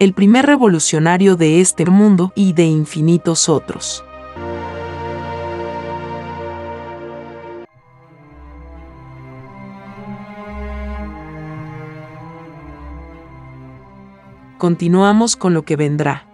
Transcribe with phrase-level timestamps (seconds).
[0.00, 4.02] el primer revolucionario de este mundo y de infinitos otros.
[14.56, 16.26] Continuamos con lo que vendrá.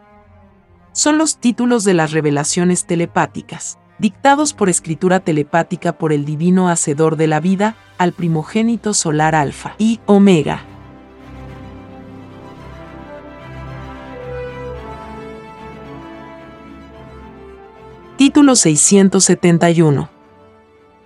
[0.93, 7.17] Son los títulos de las revelaciones telepáticas, dictados por escritura telepática por el divino hacedor
[7.17, 10.76] de la vida, al primogénito solar alfa y omega.
[18.17, 20.09] Título 671.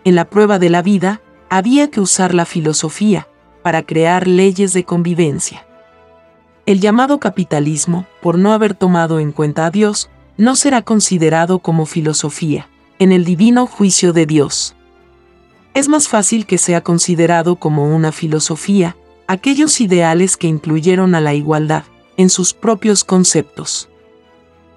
[0.05, 3.27] En la prueba de la vida, había que usar la filosofía
[3.65, 5.67] para crear leyes de convivencia.
[6.67, 11.85] El llamado capitalismo, por no haber tomado en cuenta a Dios, no será considerado como
[11.85, 12.69] filosofía,
[13.01, 14.77] en el divino juicio de Dios.
[15.75, 21.35] Es más fácil que sea considerado como una filosofía aquellos ideales que incluyeron a la
[21.35, 21.83] igualdad
[22.17, 23.89] en sus propios conceptos.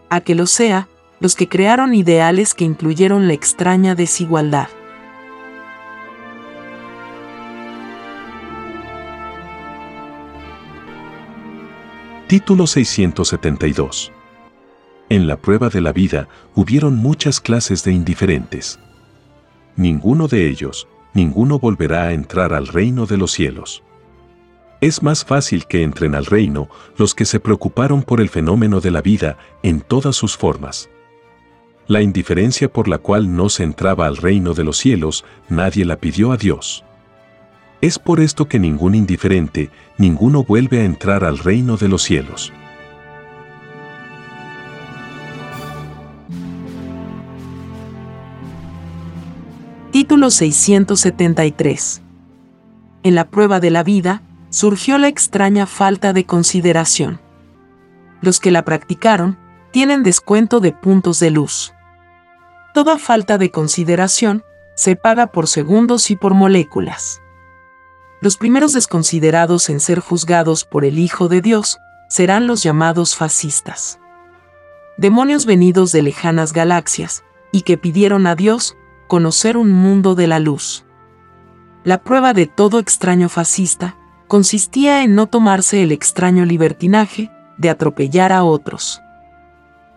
[0.10, 0.88] A que lo sea,
[1.24, 4.68] los que crearon ideales que incluyeron la extraña desigualdad.
[12.28, 14.12] Título 672.
[15.08, 18.78] En la prueba de la vida hubieron muchas clases de indiferentes.
[19.78, 23.82] Ninguno de ellos, ninguno volverá a entrar al reino de los cielos.
[24.82, 26.68] Es más fácil que entren al reino
[26.98, 30.90] los que se preocuparon por el fenómeno de la vida en todas sus formas.
[31.88, 35.98] La indiferencia por la cual no se entraba al reino de los cielos, nadie la
[35.98, 36.86] pidió a Dios.
[37.82, 42.54] Es por esto que ningún indiferente, ninguno vuelve a entrar al reino de los cielos.
[49.92, 52.02] Título 673.
[53.04, 57.20] En la prueba de la vida, surgió la extraña falta de consideración.
[58.22, 59.38] Los que la practicaron,
[59.74, 61.74] tienen descuento de puntos de luz.
[62.76, 64.44] Toda falta de consideración
[64.76, 67.24] se paga por segundos y por moléculas.
[68.22, 74.00] Los primeros desconsiderados en ser juzgados por el Hijo de Dios serán los llamados fascistas.
[74.98, 78.78] Demonios venidos de lejanas galaxias y que pidieron a Dios
[79.08, 80.86] conocer un mundo de la luz.
[81.84, 83.98] La prueba de todo extraño fascista
[84.28, 89.02] consistía en no tomarse el extraño libertinaje de atropellar a otros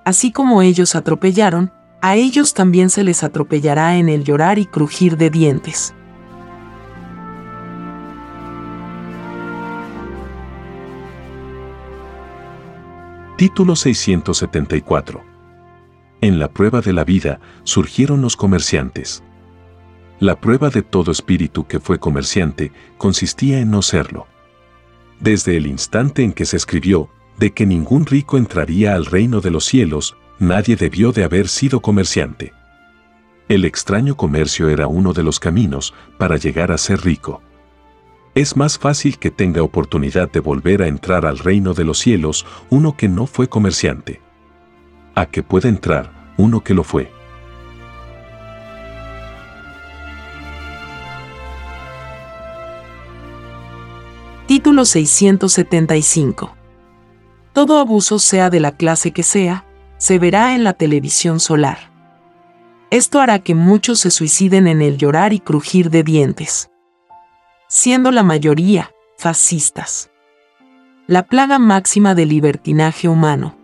[0.06, 5.16] así como ellos atropellaron, a ellos también se les atropellará en el llorar y crujir
[5.16, 5.92] de dientes.
[13.36, 15.24] Título 674.
[16.20, 19.24] En la prueba de la vida surgieron los comerciantes.
[20.20, 24.28] La prueba de todo espíritu que fue comerciante consistía en no serlo.
[25.18, 29.50] Desde el instante en que se escribió, de que ningún rico entraría al reino de
[29.50, 32.52] los cielos, nadie debió de haber sido comerciante.
[33.48, 37.42] El extraño comercio era uno de los caminos para llegar a ser rico.
[38.34, 42.44] Es más fácil que tenga oportunidad de volver a entrar al reino de los cielos
[42.70, 44.20] uno que no fue comerciante.
[45.14, 47.10] A que pueda entrar uno que lo fue.
[54.46, 56.56] Título 675.
[57.56, 59.64] Todo abuso sea de la clase que sea,
[59.96, 61.90] se verá en la televisión solar.
[62.90, 66.70] Esto hará que muchos se suiciden en el llorar y crujir de dientes,
[67.66, 70.10] siendo la mayoría fascistas.
[71.06, 73.56] La plaga máxima del libertinaje humano.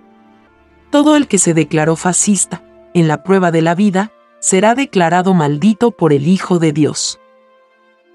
[0.88, 2.62] Todo el que se declaró fascista,
[2.94, 4.10] en la prueba de la vida,
[4.40, 7.20] será declarado maldito por el Hijo de Dios.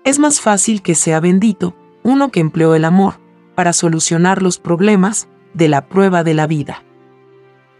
[0.03, 3.19] Es más fácil que sea bendito uno que empleó el amor
[3.53, 5.27] para solucionar los problemas
[5.57, 6.83] de la prueba de la vida.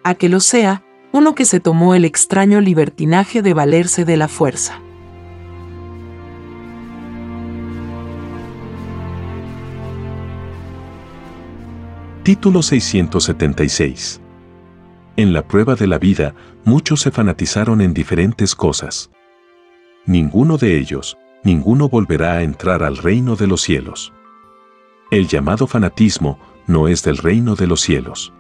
[0.04, 4.28] A que lo sea uno que se tomó el extraño libertinaje de valerse de la
[4.28, 4.82] fuerza.
[12.24, 14.22] Título 676
[15.16, 16.34] En la prueba de la vida,
[16.66, 19.12] muchos se fanatizaron en diferentes cosas.
[20.06, 24.14] Ninguno de ellos, ninguno volverá a entrar al reino de los cielos.
[25.10, 28.34] El llamado fanatismo no es del reino de los cielos.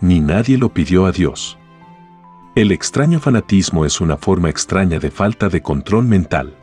[0.00, 1.58] Ni nadie lo pidió a Dios.
[2.54, 6.56] El extraño fanatismo es una forma extraña de falta de control mental.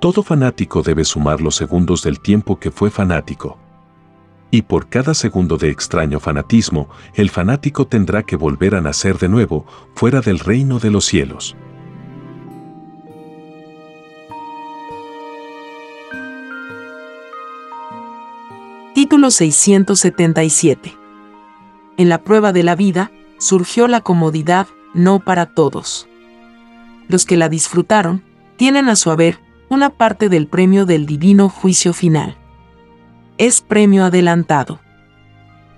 [0.00, 3.58] Todo fanático debe sumar los segundos del tiempo que fue fanático.
[4.50, 9.28] Y por cada segundo de extraño fanatismo, el fanático tendrá que volver a nacer de
[9.28, 11.56] nuevo, fuera del reino de los cielos.
[19.14, 20.92] Título 677.
[21.98, 26.08] En la prueba de la vida, surgió la comodidad, no para todos.
[27.06, 28.24] Los que la disfrutaron,
[28.56, 29.38] tienen a su haber
[29.68, 32.36] una parte del premio del divino juicio final.
[33.38, 34.80] Es premio adelantado.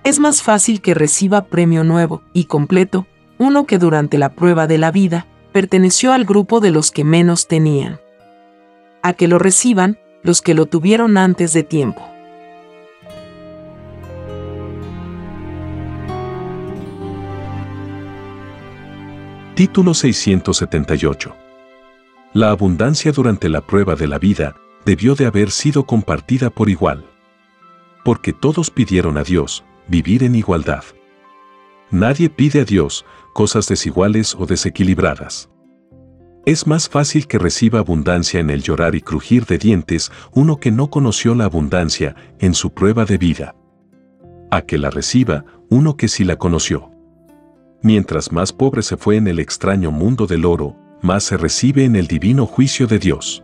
[0.03, 3.07] Es más fácil que reciba premio nuevo y completo
[3.37, 7.49] uno que durante la prueba de la vida perteneció al grupo de los que menos
[7.49, 8.01] tenían.
[9.03, 12.16] A que lo reciban los que lo tuvieron antes de tiempo.
[19.57, 21.35] Título 678.
[22.35, 24.55] La abundancia durante la prueba de la vida
[24.85, 27.07] debió de haber sido compartida por igual.
[28.05, 30.85] Porque todos pidieron a Dios vivir en igualdad.
[31.91, 35.49] Nadie pide a Dios cosas desiguales o desequilibradas.
[36.45, 40.71] Es más fácil que reciba abundancia en el llorar y crujir de dientes uno que
[40.71, 43.55] no conoció la abundancia en su prueba de vida.
[44.51, 46.91] A que la reciba uno que sí la conoció.
[47.83, 51.97] Mientras más pobre se fue en el extraño mundo del oro, más se recibe en
[51.97, 53.43] el divino juicio de Dios.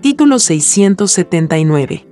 [0.00, 2.06] Título 679.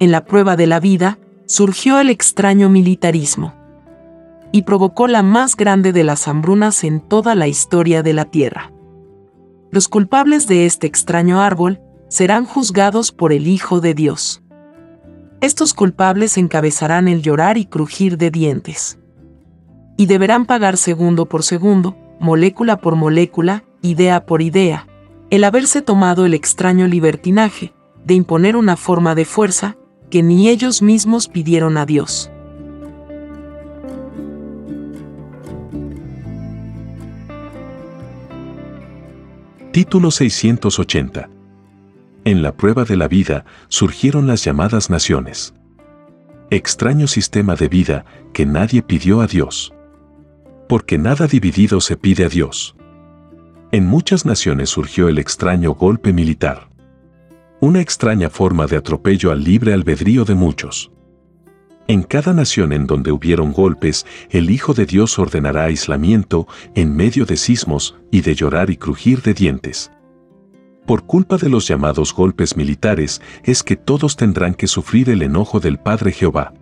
[0.00, 3.54] En la prueba de la vida, surgió el extraño militarismo
[4.52, 8.72] y provocó la más grande de las hambrunas en toda la historia de la Tierra.
[9.70, 11.80] Los culpables de este extraño árbol
[12.14, 14.40] serán juzgados por el Hijo de Dios.
[15.40, 19.00] Estos culpables encabezarán el llorar y crujir de dientes.
[19.96, 24.86] Y deberán pagar segundo por segundo, molécula por molécula, idea por idea,
[25.30, 29.76] el haberse tomado el extraño libertinaje de imponer una forma de fuerza
[30.08, 32.30] que ni ellos mismos pidieron a Dios.
[39.72, 41.33] Título 680
[42.24, 45.54] en la prueba de la vida surgieron las llamadas naciones.
[46.50, 49.74] Extraño sistema de vida que nadie pidió a Dios.
[50.68, 52.76] Porque nada dividido se pide a Dios.
[53.72, 56.68] En muchas naciones surgió el extraño golpe militar.
[57.60, 60.90] Una extraña forma de atropello al libre albedrío de muchos.
[61.86, 67.26] En cada nación en donde hubieron golpes, el Hijo de Dios ordenará aislamiento en medio
[67.26, 69.90] de sismos y de llorar y crujir de dientes.
[70.86, 75.58] Por culpa de los llamados golpes militares es que todos tendrán que sufrir el enojo
[75.58, 76.52] del Padre Jehová.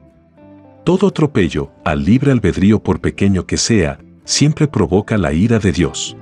[0.85, 6.17] Todo atropello, al libre albedrío por pequeño que sea, siempre provoca la ira de Dios.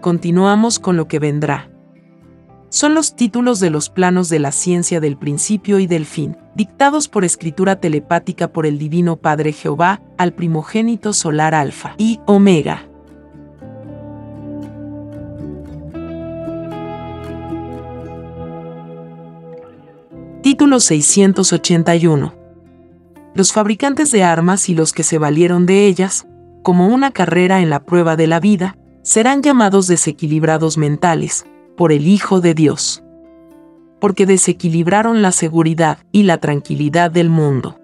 [0.00, 1.71] Continuamos con lo que vendrá.
[2.72, 7.06] Son los títulos de los planos de la ciencia del principio y del fin, dictados
[7.06, 12.88] por escritura telepática por el Divino Padre Jehová al primogénito solar Alfa y Omega.
[20.40, 22.34] Título 681.
[23.34, 26.26] Los fabricantes de armas y los que se valieron de ellas,
[26.62, 31.44] como una carrera en la prueba de la vida, serán llamados desequilibrados mentales,
[31.76, 33.02] por el Hijo de Dios.
[34.00, 37.78] Porque desequilibraron la seguridad y la tranquilidad del mundo.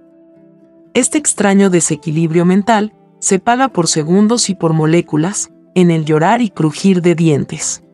[0.94, 6.50] Este extraño desequilibrio mental se paga por segundos y por moléculas, en el llorar y
[6.50, 7.84] crujir de dientes.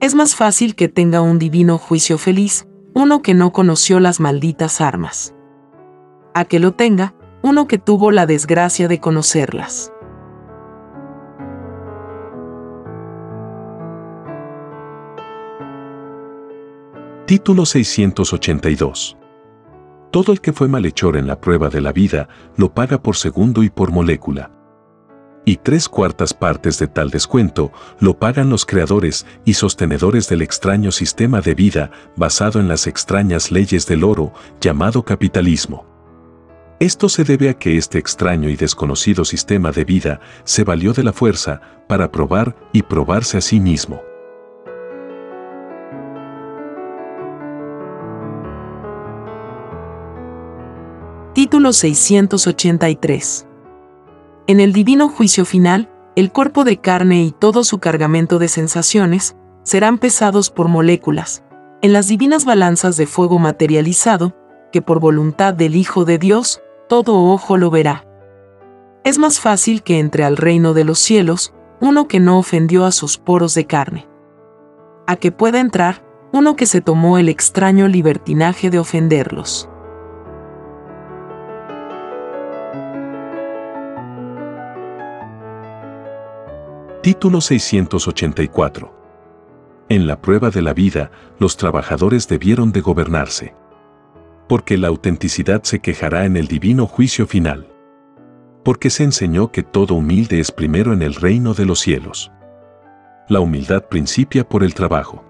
[0.00, 4.80] Es más fácil que tenga un divino juicio feliz, uno que no conoció las malditas
[4.80, 5.34] armas.
[6.34, 9.92] A que lo tenga, uno que tuvo la desgracia de conocerlas.
[17.26, 19.16] Título 682.
[20.12, 23.64] Todo el que fue malhechor en la prueba de la vida lo paga por segundo
[23.64, 24.52] y por molécula.
[25.44, 30.92] Y tres cuartas partes de tal descuento lo pagan los creadores y sostenedores del extraño
[30.92, 35.84] sistema de vida basado en las extrañas leyes del oro llamado capitalismo.
[36.78, 41.02] Esto se debe a que este extraño y desconocido sistema de vida se valió de
[41.02, 44.00] la fuerza para probar y probarse a sí mismo.
[51.36, 53.46] Título 683.
[54.46, 59.36] En el divino juicio final, el cuerpo de carne y todo su cargamento de sensaciones
[59.62, 61.44] serán pesados por moléculas,
[61.82, 64.34] en las divinas balanzas de fuego materializado,
[64.72, 68.06] que por voluntad del Hijo de Dios, todo ojo lo verá.
[69.04, 71.52] Es más fácil que entre al reino de los cielos
[71.82, 74.08] uno que no ofendió a sus poros de carne.
[75.06, 76.02] A que pueda entrar
[76.32, 79.68] uno que se tomó el extraño libertinaje de ofenderlos.
[87.06, 88.92] Título 684.
[89.88, 93.54] En la prueba de la vida, los trabajadores debieron de gobernarse.
[94.48, 97.68] Porque la autenticidad se quejará en el divino juicio final.
[98.64, 102.32] Porque se enseñó que todo humilde es primero en el reino de los cielos.
[103.28, 105.24] La humildad principia por el trabajo.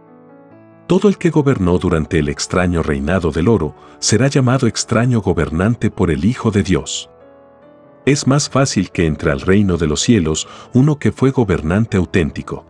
[0.87, 6.11] Todo el que gobernó durante el extraño reinado del oro será llamado extraño gobernante por
[6.11, 7.11] el Hijo de Dios
[8.07, 12.65] es más fácil que entre al reino de los cielos uno que fue gobernante auténtico.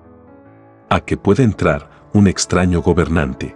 [0.88, 3.54] A que pueda entrar un extraño gobernante.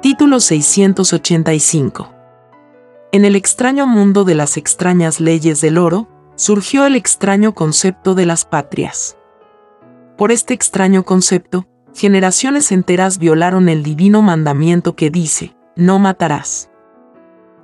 [0.00, 2.12] Título 685.
[3.10, 8.26] En el extraño mundo de las extrañas leyes del oro, surgió el extraño concepto de
[8.26, 9.16] las patrias.
[10.16, 16.70] Por este extraño concepto, generaciones enteras violaron el divino mandamiento que dice, no matarás.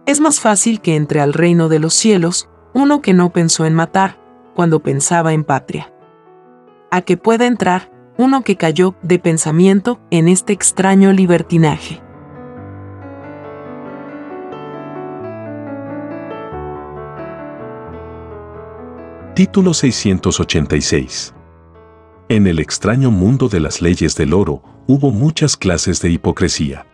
[0.06, 3.74] Es más fácil que entre al reino de los cielos uno que no pensó en
[3.74, 4.18] matar,
[4.54, 5.92] cuando pensaba en patria.
[6.90, 12.00] A que pueda entrar uno que cayó de pensamiento en este extraño libertinaje.
[19.34, 21.34] Título 686
[22.30, 26.86] en el extraño mundo de las leyes del oro hubo muchas clases de hipocresía.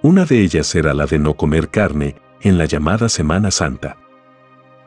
[0.00, 3.96] Una de ellas era la de no comer carne en la llamada Semana Santa.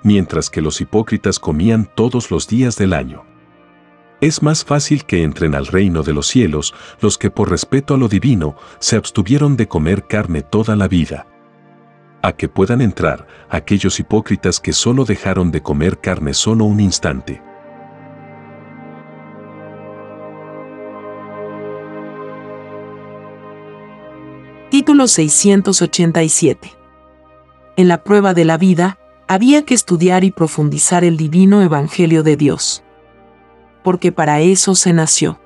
[0.03, 3.25] Mientras que los hipócritas comían todos los días del año.
[4.21, 7.97] Es más fácil que entren al reino de los cielos los que por respeto a
[7.97, 11.27] lo divino se abstuvieron de comer carne toda la vida.
[12.21, 17.41] A que puedan entrar aquellos hipócritas que solo dejaron de comer carne solo un instante.
[24.69, 26.73] Título 687.
[27.77, 32.35] En la prueba de la vida, había que estudiar y profundizar el divino Evangelio de
[32.35, 32.83] Dios.
[33.81, 35.39] Porque para eso se nació.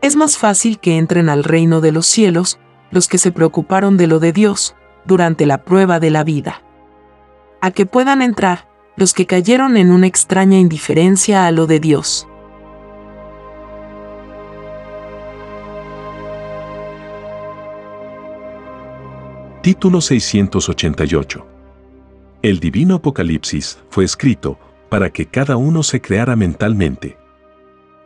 [0.00, 2.60] Es más fácil que entren al reino de los cielos
[2.92, 6.62] los que se preocuparon de lo de Dios durante la prueba de la vida.
[7.60, 12.28] A que puedan entrar los que cayeron en una extraña indiferencia a lo de Dios.
[19.62, 21.46] Título 688.
[22.40, 27.18] El divino Apocalipsis fue escrito para que cada uno se creara mentalmente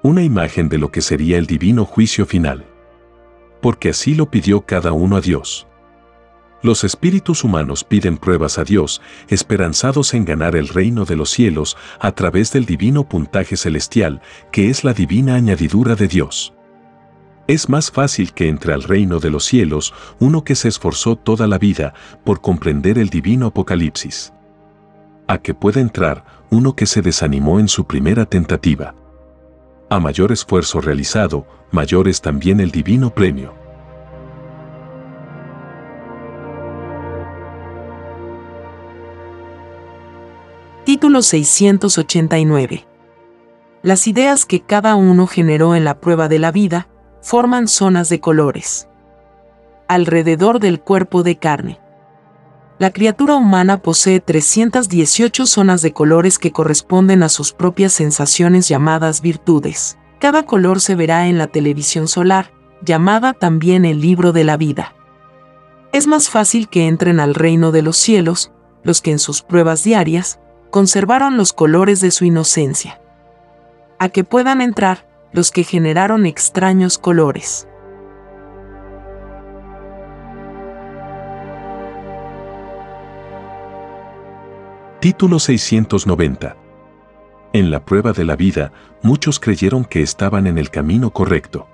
[0.02, 2.64] una imagen de lo que sería el divino juicio final.
[3.62, 5.68] Porque así lo pidió cada uno a Dios.
[6.60, 11.76] Los espíritus humanos piden pruebas a Dios, esperanzados en ganar el reino de los cielos
[12.00, 16.52] a través del divino puntaje celestial, que es la divina añadidura de Dios.
[17.46, 21.46] Es más fácil que entre al reino de los cielos uno que se esforzó toda
[21.46, 21.92] la vida
[22.24, 24.32] por comprender el divino apocalipsis.
[25.26, 28.94] A que pueda entrar uno que se desanimó en su primera tentativa.
[29.90, 33.52] A mayor esfuerzo realizado, mayor es también el divino premio.
[40.86, 42.86] Título 689.
[43.82, 46.88] Las ideas que cada uno generó en la prueba de la vida
[47.24, 48.86] forman zonas de colores.
[49.88, 51.80] Alrededor del cuerpo de carne.
[52.78, 59.22] La criatura humana posee 318 zonas de colores que corresponden a sus propias sensaciones llamadas
[59.22, 59.96] virtudes.
[60.18, 62.52] Cada color se verá en la televisión solar,
[62.82, 64.92] llamada también el libro de la vida.
[65.92, 68.52] Es más fácil que entren al reino de los cielos,
[68.82, 70.40] los que en sus pruebas diarias
[70.70, 73.00] conservaron los colores de su inocencia.
[73.98, 77.66] A que puedan entrar los que generaron extraños colores.
[85.00, 86.56] Título 690.
[87.52, 88.72] En la prueba de la vida,
[89.02, 91.66] muchos creyeron que estaban en el camino correcto.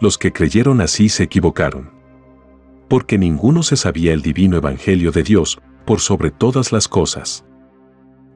[0.00, 1.92] Los que creyeron así se equivocaron.
[2.88, 7.44] Porque ninguno se sabía el divino evangelio de Dios por sobre todas las cosas.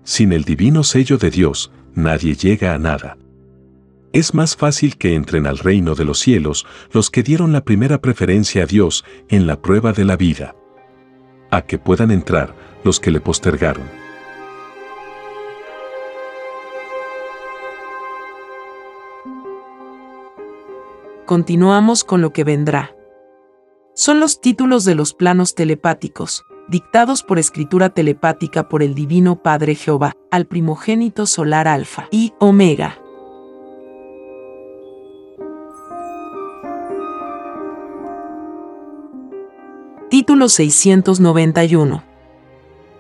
[0.05, 3.19] Sin el divino sello de Dios, nadie llega a nada.
[4.19, 8.01] Es más fácil que entren al reino de los cielos los que dieron la primera
[8.01, 10.57] preferencia a Dios en la prueba de la vida.
[11.53, 13.85] A que puedan entrar los que le postergaron.
[21.25, 22.97] Continuamos con lo que vendrá.
[23.95, 29.77] Son los títulos de los planos telepáticos, dictados por escritura telepática por el Divino Padre
[29.77, 32.99] Jehová, al primogénito solar Alfa y Omega.
[40.11, 42.03] Título 691.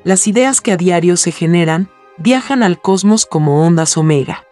[0.04, 4.44] Las ideas que a diario se generan viajan al cosmos como ondas omega.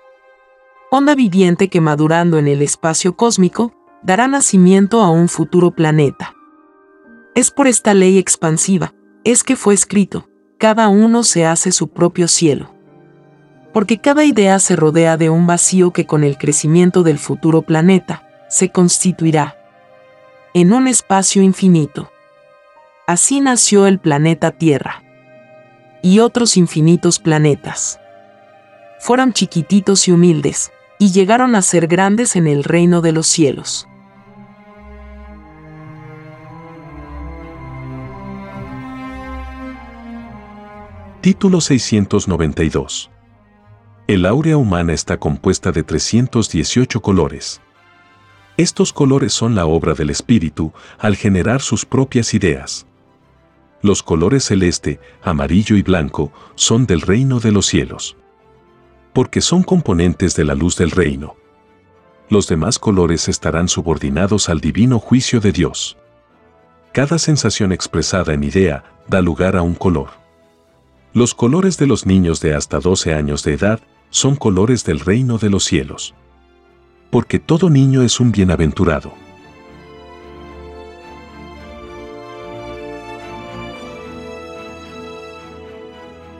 [0.90, 6.35] Onda viviente que madurando en el espacio cósmico dará nacimiento a un futuro planeta.
[7.35, 12.27] Es por esta ley expansiva, es que fue escrito, cada uno se hace su propio
[12.27, 12.75] cielo.
[13.75, 18.27] Porque cada idea se rodea de un vacío que con el crecimiento del futuro planeta,
[18.49, 19.59] se constituirá
[20.55, 22.11] en un espacio infinito.
[23.07, 25.05] Así nació el planeta Tierra.
[26.03, 28.01] Y otros infinitos planetas.
[28.99, 33.87] Fueron chiquititos y humildes, y llegaron a ser grandes en el reino de los cielos.
[41.21, 43.11] Título 692.
[44.09, 47.61] El áurea humana está compuesta de 318 colores.
[48.57, 52.85] Estos colores son la obra del espíritu al generar sus propias ideas.
[53.83, 58.17] Los colores celeste, amarillo y blanco son del reino de los cielos.
[59.12, 61.37] Porque son componentes de la luz del reino.
[62.29, 65.97] Los demás colores estarán subordinados al divino juicio de Dios.
[66.93, 70.11] Cada sensación expresada en idea da lugar a un color.
[71.12, 75.39] Los colores de los niños de hasta 12 años de edad son colores del reino
[75.39, 76.15] de los cielos.
[77.11, 79.12] Porque todo niño es un bienaventurado.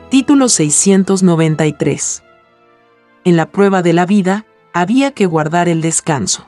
[0.09, 2.23] Título 693.
[3.23, 6.47] En la prueba de la vida, había que guardar el descanso.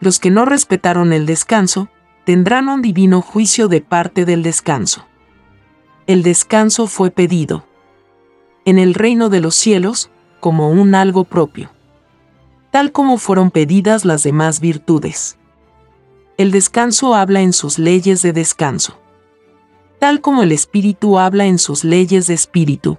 [0.00, 1.88] Los que no respetaron el descanso,
[2.24, 5.08] tendrán un divino juicio de parte del descanso
[6.08, 7.66] el descanso fue pedido.
[8.64, 11.70] En el reino de los cielos, como un algo propio.
[12.70, 15.36] Tal como fueron pedidas las demás virtudes.
[16.38, 18.98] El descanso habla en sus leyes de descanso.
[19.98, 22.98] Tal como el espíritu habla en sus leyes de espíritu.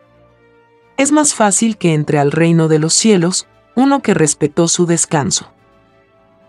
[0.98, 5.52] Es más fácil que entre al reino de los cielos uno que respetó su descanso.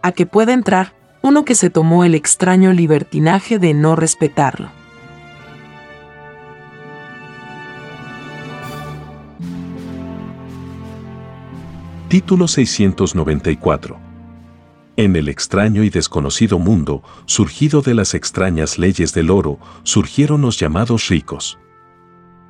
[0.03, 4.71] A que pueda entrar uno que se tomó el extraño libertinaje de no respetarlo.
[12.09, 14.00] Título 694.
[14.97, 20.59] En el extraño y desconocido mundo, surgido de las extrañas leyes del oro, surgieron los
[20.59, 21.59] llamados ricos.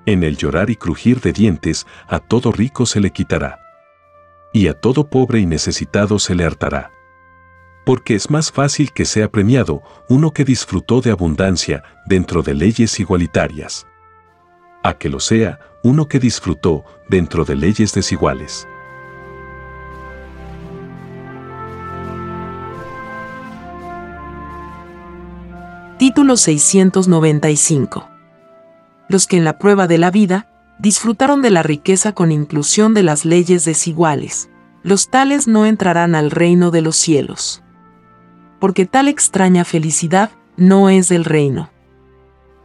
[0.06, 3.60] En el llorar y crujir de dientes, a todo rico se le quitará.
[4.52, 6.90] Y a todo pobre y necesitado se le hartará.
[7.84, 12.98] Porque es más fácil que sea premiado uno que disfrutó de abundancia dentro de leyes
[12.98, 13.86] igualitarias.
[14.82, 18.66] A que lo sea uno que disfrutó dentro de leyes desiguales.
[26.00, 28.08] Título 695.
[29.10, 33.02] Los que en la prueba de la vida disfrutaron de la riqueza con inclusión de
[33.02, 34.48] las leyes desiguales.
[34.82, 37.62] Los tales no entrarán al reino de los cielos.
[38.60, 41.68] Porque tal extraña felicidad no es del reino.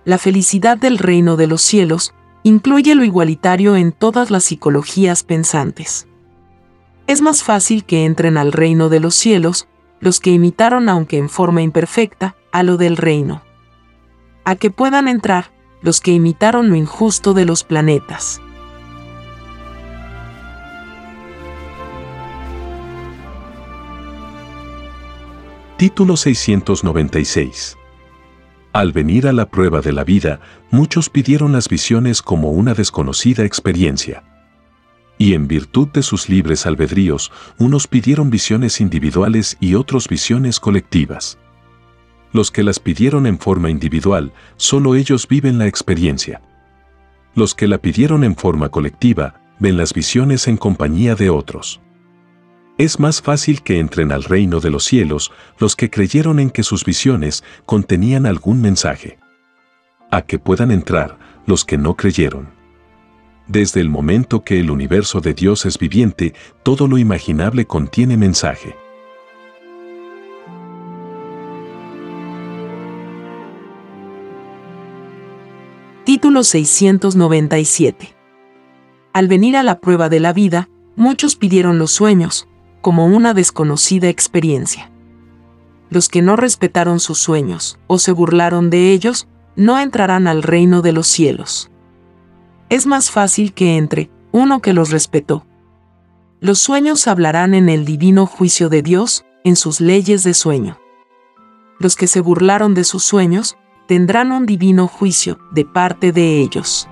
[0.05, 6.07] La felicidad del reino de los cielos incluye lo igualitario en todas las psicologías pensantes.
[7.05, 9.67] Es más fácil que entren al reino de los cielos
[9.99, 13.43] los que imitaron, aunque en forma imperfecta, a lo del reino.
[14.45, 18.39] A que puedan entrar los que imitaron lo injusto de los planetas.
[25.75, 27.77] Título 696
[28.71, 30.39] Al venir a la prueba de la vida,
[30.71, 34.23] muchos pidieron las visiones como una desconocida experiencia.
[35.17, 41.37] Y en virtud de sus libres albedríos, unos pidieron visiones individuales y otros visiones colectivas
[42.35, 46.41] los que las pidieron en forma individual, solo ellos viven la experiencia.
[47.33, 51.79] Los que la pidieron en forma colectiva, ven las visiones en compañía de otros.
[52.77, 56.63] Es más fácil que entren al reino de los cielos los que creyeron en que
[56.63, 59.17] sus visiones contenían algún mensaje.
[60.11, 62.49] A que puedan entrar los que no creyeron.
[63.47, 68.75] Desde el momento que el universo de Dios es viviente, todo lo imaginable contiene mensaje.
[76.25, 78.15] Título 697.
[79.13, 82.47] Al venir a la prueba de la vida, muchos pidieron los sueños,
[82.81, 84.91] como una desconocida experiencia.
[85.91, 90.81] Los que no respetaron sus sueños o se burlaron de ellos, no entrarán al reino
[90.81, 91.69] de los cielos.
[92.69, 95.45] Es más fácil que entre uno que los respetó.
[96.39, 100.79] Los sueños hablarán en el divino juicio de Dios, en sus leyes de sueño.
[101.77, 106.87] Los que se burlaron de sus sueños, tendrán un divino juicio de parte de ellos.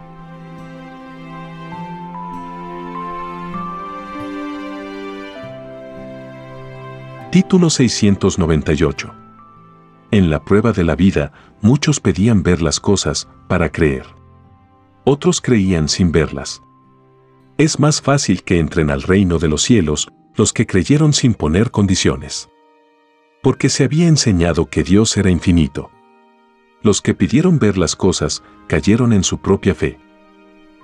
[7.31, 9.11] Título 698
[10.11, 14.05] En la prueba de la vida, muchos pedían ver las cosas para creer.
[15.03, 16.61] Otros creían sin verlas.
[17.57, 21.71] Es más fácil que entren al reino de los cielos los que creyeron sin poner
[21.71, 22.49] condiciones.
[23.41, 25.89] Porque se había enseñado que Dios era infinito.
[26.83, 29.97] Los que pidieron ver las cosas cayeron en su propia fe.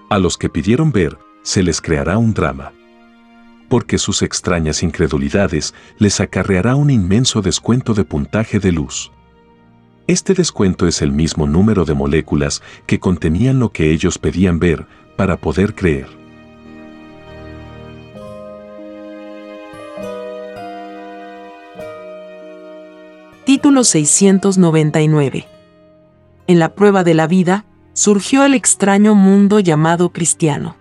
[0.09, 2.71] A los que pidieron ver, se les creará un drama.
[3.67, 9.11] Porque sus extrañas incredulidades les acarreará un inmenso descuento de puntaje de luz.
[10.07, 14.87] Este descuento es el mismo número de moléculas que contenían lo que ellos pedían ver
[15.17, 16.07] para poder creer.
[23.43, 25.58] Título 699
[26.49, 30.77] en la prueba de la vida, surgió el extraño mundo llamado cristiano.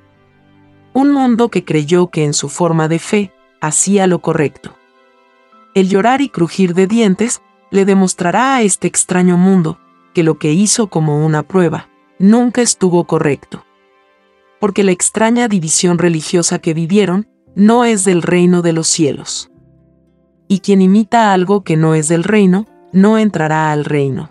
[0.95, 4.75] Un mundo que creyó que en su forma de fe hacía lo correcto.
[5.75, 9.79] El llorar y crujir de dientes le demostrará a este extraño mundo
[10.15, 13.67] que lo que hizo como una prueba nunca estuvo correcto.
[14.61, 19.51] Porque la extraña división religiosa que vivieron no es del reino de los cielos.
[20.49, 24.31] Y quien imita algo que no es del reino, no entrará al reino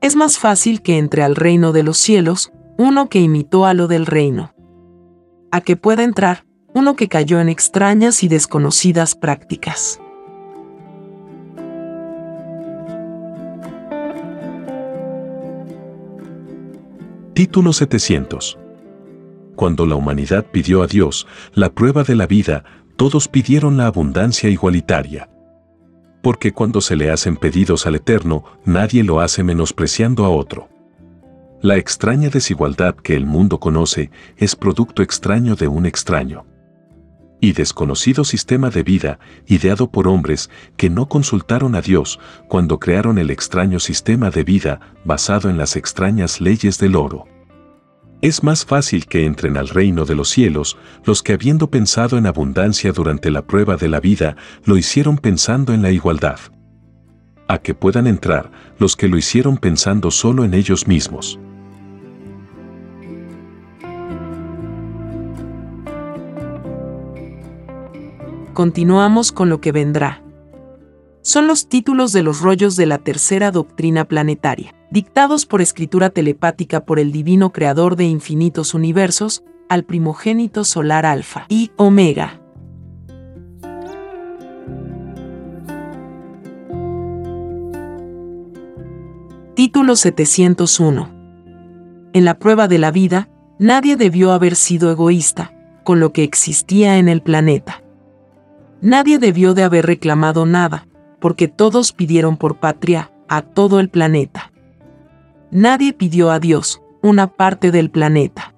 [0.00, 3.88] es más fácil que entre al reino de los cielos uno que imitó a lo
[3.88, 4.54] del reino.
[5.50, 10.00] A que pueda entrar uno que cayó en extrañas y desconocidas prácticas.
[17.34, 18.58] Título 700
[19.56, 22.64] Cuando la humanidad pidió a Dios la prueba de la vida,
[22.96, 25.28] todos pidieron la abundancia igualitaria
[26.28, 30.68] porque cuando se le hacen pedidos al Eterno, nadie lo hace menospreciando a otro.
[31.62, 36.44] La extraña desigualdad que el mundo conoce es producto extraño de un extraño
[37.40, 43.16] y desconocido sistema de vida ideado por hombres que no consultaron a Dios cuando crearon
[43.16, 47.24] el extraño sistema de vida basado en las extrañas leyes del oro.
[48.20, 52.26] Es más fácil que entren al reino de los cielos los que habiendo pensado en
[52.26, 56.40] abundancia durante la prueba de la vida, lo hicieron pensando en la igualdad.
[57.46, 61.38] A que puedan entrar los que lo hicieron pensando solo en ellos mismos.
[68.52, 70.24] Continuamos con lo que vendrá.
[71.22, 76.84] son los títulos de los rollos de la tercera doctrina planetaria, dictados por escritura telepática
[76.84, 82.40] por el divino creador de infinitos universos, al primogénito solar Alfa y Omega.
[89.54, 91.10] Título 701.
[92.14, 95.52] En la prueba de la vida, nadie debió haber sido egoísta,
[95.84, 97.82] con lo que existía en el planeta.
[98.80, 100.86] Nadie debió de haber reclamado nada,
[101.20, 104.52] porque todos pidieron por patria a todo el planeta.
[105.50, 108.54] Nadie pidió a Dios una parte del planeta.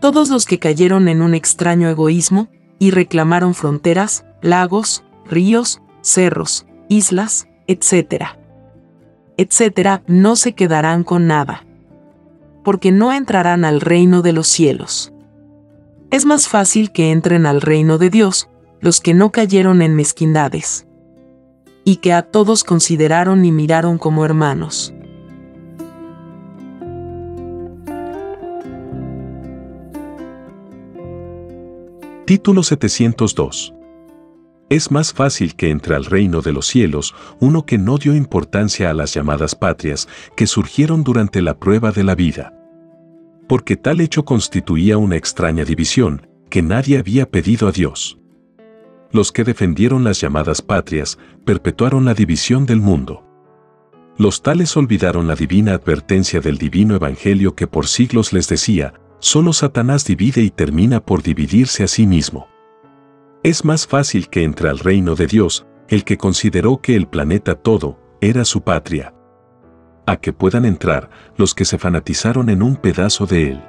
[0.00, 7.48] Todos los que cayeron en un extraño egoísmo y reclamaron fronteras, lagos, ríos, cerros, islas,
[7.66, 8.24] etc.
[9.36, 11.64] etcétera, no se quedarán con nada.
[12.62, 15.12] Porque no entrarán al reino de los cielos.
[16.10, 18.48] Es más fácil que entren al reino de Dios
[18.80, 20.86] los que no cayeron en mezquindades
[21.84, 24.92] y que a todos consideraron y miraron como hermanos.
[32.26, 33.72] Título 702.
[34.68, 38.90] Es más fácil que entre al reino de los cielos uno que no dio importancia
[38.90, 42.52] a las llamadas patrias que surgieron durante la prueba de la vida.
[43.48, 48.18] Porque tal hecho constituía una extraña división que nadie había pedido a Dios
[49.16, 53.24] los que defendieron las llamadas patrias perpetuaron la división del mundo.
[54.18, 59.52] Los tales olvidaron la divina advertencia del divino evangelio que por siglos les decía, solo
[59.52, 62.48] Satanás divide y termina por dividirse a sí mismo.
[63.42, 67.54] Es más fácil que entre al reino de Dios el que consideró que el planeta
[67.54, 69.14] todo era su patria.
[70.06, 73.62] A que puedan entrar los que se fanatizaron en un pedazo de él.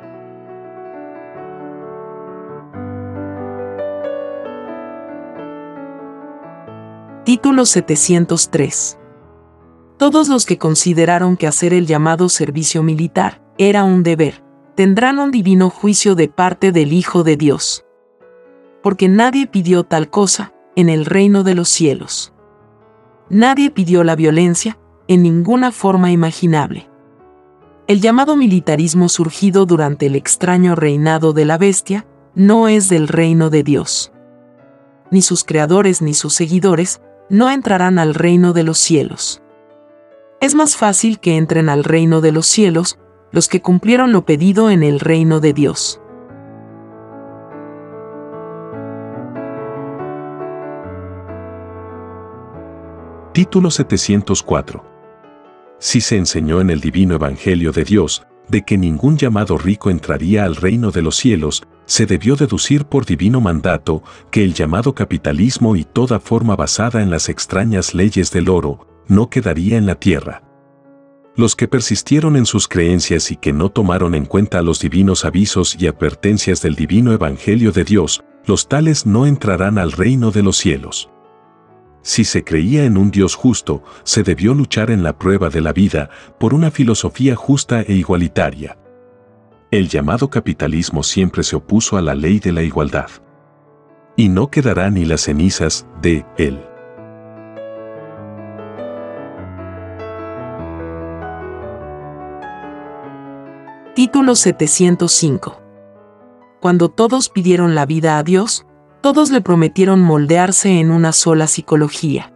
[7.25, 8.97] Título 703.
[9.97, 14.43] Todos los que consideraron que hacer el llamado servicio militar era un deber,
[14.77, 17.83] tendrán un divino juicio de parte del Hijo de Dios.
[18.83, 22.31] Porque nadie pidió tal cosa en el reino de los cielos.
[23.27, 26.87] Nadie pidió la violencia en ninguna forma imaginable.
[27.87, 33.49] El llamado militarismo surgido durante el extraño reinado de la bestia no es del reino
[33.49, 34.11] de Dios.
[35.09, 39.41] Ni sus creadores ni sus seguidores no entrarán al reino de los cielos.
[40.39, 42.99] Es más fácil que entren al reino de los cielos
[43.31, 46.01] los que cumplieron lo pedido en el reino de Dios.
[53.33, 54.83] Título 704.
[55.77, 60.45] Si se enseñó en el divino Evangelio de Dios de que ningún llamado rico entraría
[60.45, 65.75] al reino de los cielos, se debió deducir por divino mandato que el llamado capitalismo
[65.75, 70.46] y toda forma basada en las extrañas leyes del oro no quedaría en la tierra.
[71.38, 75.78] Los que persistieron en sus creencias y que no tomaron en cuenta los divinos avisos
[75.80, 80.58] y advertencias del divino Evangelio de Dios, los tales no entrarán al reino de los
[80.58, 81.10] cielos.
[82.02, 85.71] Si se creía en un Dios justo, se debió luchar en la prueba de la
[85.71, 88.78] vida por una filosofía justa e igualitaria
[89.71, 93.10] el llamado capitalismo siempre se opuso a la ley de la igualdad.
[94.15, 96.66] Y no quedará ni las cenizas de él.
[103.97, 105.60] Título 705.
[106.62, 108.67] Cuando todos pidieron la vida a Dios,
[109.01, 112.31] todos le prometieron moldearse en una sola psicología,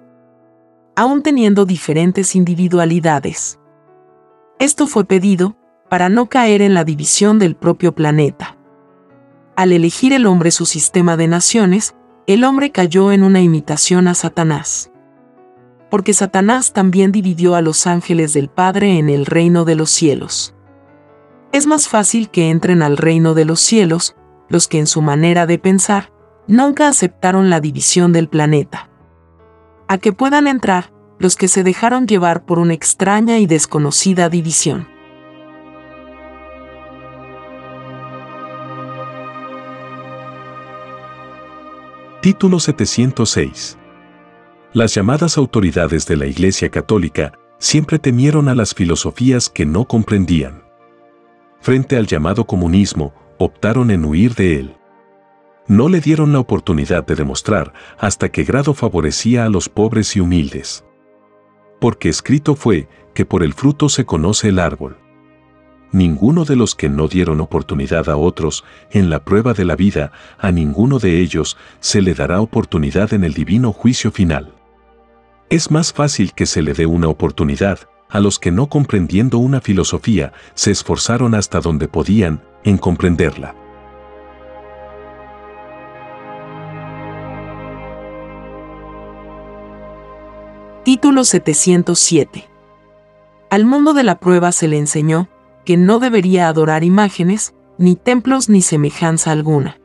[0.96, 3.60] aún teniendo diferentes individualidades.
[4.58, 5.56] Esto fue pedido,
[5.88, 8.58] para no caer en la división del propio planeta.
[9.56, 11.94] Al elegir el hombre su sistema de naciones,
[12.26, 14.92] el hombre cayó en una imitación a Satanás.
[15.92, 20.56] Porque Satanás también dividió a los ángeles del Padre en el reino de los cielos.
[21.54, 24.16] Es más fácil que entren al reino de los cielos
[24.48, 26.12] los que en su manera de pensar
[26.48, 28.90] nunca aceptaron la división del planeta.
[29.88, 34.88] A que puedan entrar los que se dejaron llevar por una extraña y desconocida división.
[42.22, 43.78] Título 706.
[44.74, 50.61] Las llamadas autoridades de la Iglesia Católica siempre temieron a las filosofías que no comprendían.
[51.62, 54.76] Frente al llamado comunismo, optaron en huir de él.
[55.68, 60.20] No le dieron la oportunidad de demostrar hasta qué grado favorecía a los pobres y
[60.20, 60.84] humildes.
[61.80, 64.98] Porque escrito fue que por el fruto se conoce el árbol
[65.92, 70.12] ninguno de los que no dieron oportunidad a otros en la prueba de la vida,
[70.38, 74.54] a ninguno de ellos se le dará oportunidad en el divino juicio final.
[75.50, 77.80] Es más fácil que se le dé una oportunidad
[78.12, 83.56] a los que no comprendiendo una filosofía se esforzaron hasta donde podían en comprenderla.
[90.84, 92.50] Título 707
[93.50, 95.30] Al mundo de la prueba se le enseñó
[95.64, 99.80] que no debería adorar imágenes, ni templos ni semejanza alguna.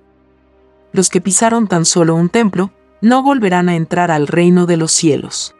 [0.93, 4.91] Los que pisaron tan solo un templo, no volverán a entrar al reino de los
[4.93, 5.56] cielos.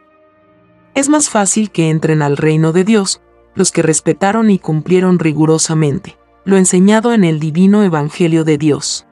[0.97, 3.21] Es más fácil que entren al reino de Dios
[3.53, 9.05] los que respetaron y cumplieron rigurosamente lo enseñado en el divino Evangelio de Dios.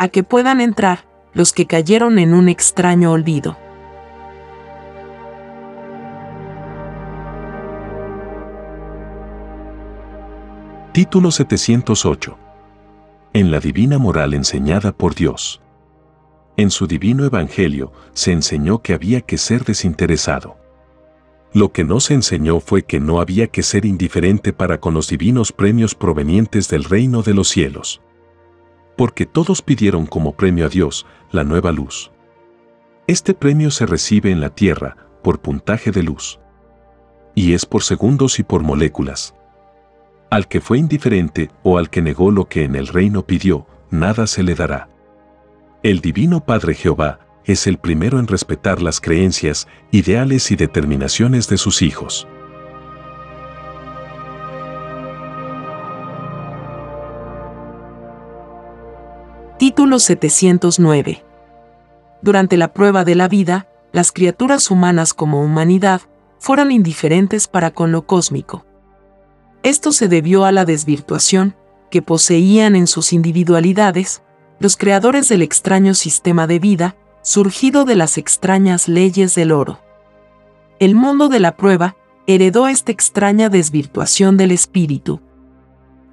[0.00, 3.56] A que puedan entrar los que cayeron en un extraño olvido.
[10.90, 12.36] Título 708.
[13.32, 15.62] En la divina moral enseñada por Dios.
[16.56, 20.58] En su divino evangelio se enseñó que había que ser desinteresado.
[21.52, 25.08] Lo que no se enseñó fue que no había que ser indiferente para con los
[25.08, 28.00] divinos premios provenientes del reino de los cielos.
[28.96, 32.12] Porque todos pidieron como premio a Dios la nueva luz.
[33.08, 36.38] Este premio se recibe en la tierra por puntaje de luz.
[37.34, 39.34] Y es por segundos y por moléculas.
[40.30, 44.28] Al que fue indiferente o al que negó lo que en el reino pidió, nada
[44.28, 44.88] se le dará.
[45.82, 51.58] El Divino Padre Jehová es el primero en respetar las creencias, ideales y determinaciones de
[51.58, 52.26] sus hijos.
[59.58, 61.24] Título 709
[62.22, 66.00] Durante la prueba de la vida, las criaturas humanas como humanidad
[66.38, 68.64] fueron indiferentes para con lo cósmico.
[69.62, 71.56] Esto se debió a la desvirtuación
[71.90, 74.22] que poseían en sus individualidades
[74.58, 79.80] los creadores del extraño sistema de vida surgido de las extrañas leyes del oro.
[80.78, 85.20] El mundo de la prueba heredó esta extraña desvirtuación del espíritu.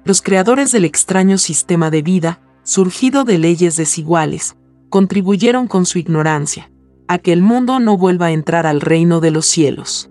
[0.04, 4.56] Los creadores del extraño sistema de vida, surgido de leyes desiguales,
[4.90, 6.70] contribuyeron con su ignorancia
[7.08, 10.10] a que el mundo no vuelva a entrar al reino de los cielos.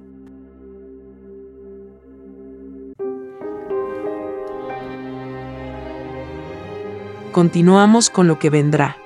[7.37, 8.97] continuamos con lo que vendrá.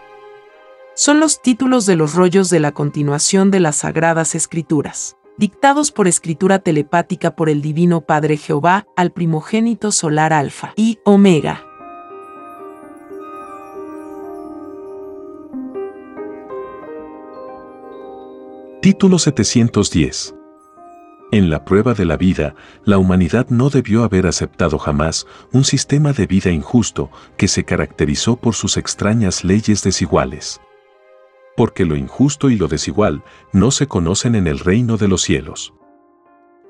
[1.03, 6.07] Son los títulos de los rollos de la continuación de las Sagradas Escrituras, dictados por
[6.07, 11.65] escritura telepática por el Divino Padre Jehová al primogénito solar Alfa y Omega.
[18.83, 20.35] Título 710
[21.31, 26.11] en la prueba de la vida, la humanidad no debió haber aceptado jamás un sistema
[26.13, 30.59] de vida injusto que se caracterizó por sus extrañas leyes desiguales.
[31.55, 35.73] Porque lo injusto y lo desigual no se conocen en el reino de los cielos.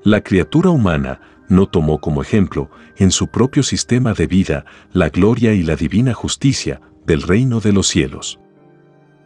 [0.02, 5.52] La criatura humana no tomó como ejemplo, en su propio sistema de vida, la gloria
[5.52, 8.40] y la divina justicia del reino de los cielos.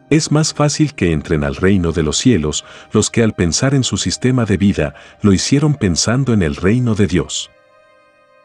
[0.09, 3.83] Es más fácil que entren al reino de los cielos los que al pensar en
[3.83, 7.49] su sistema de vida lo hicieron pensando en el reino de Dios.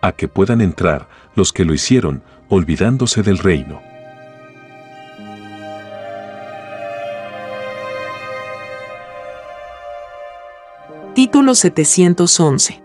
[0.00, 3.80] A que puedan entrar los que lo hicieron olvidándose del reino.
[11.14, 12.82] Título 711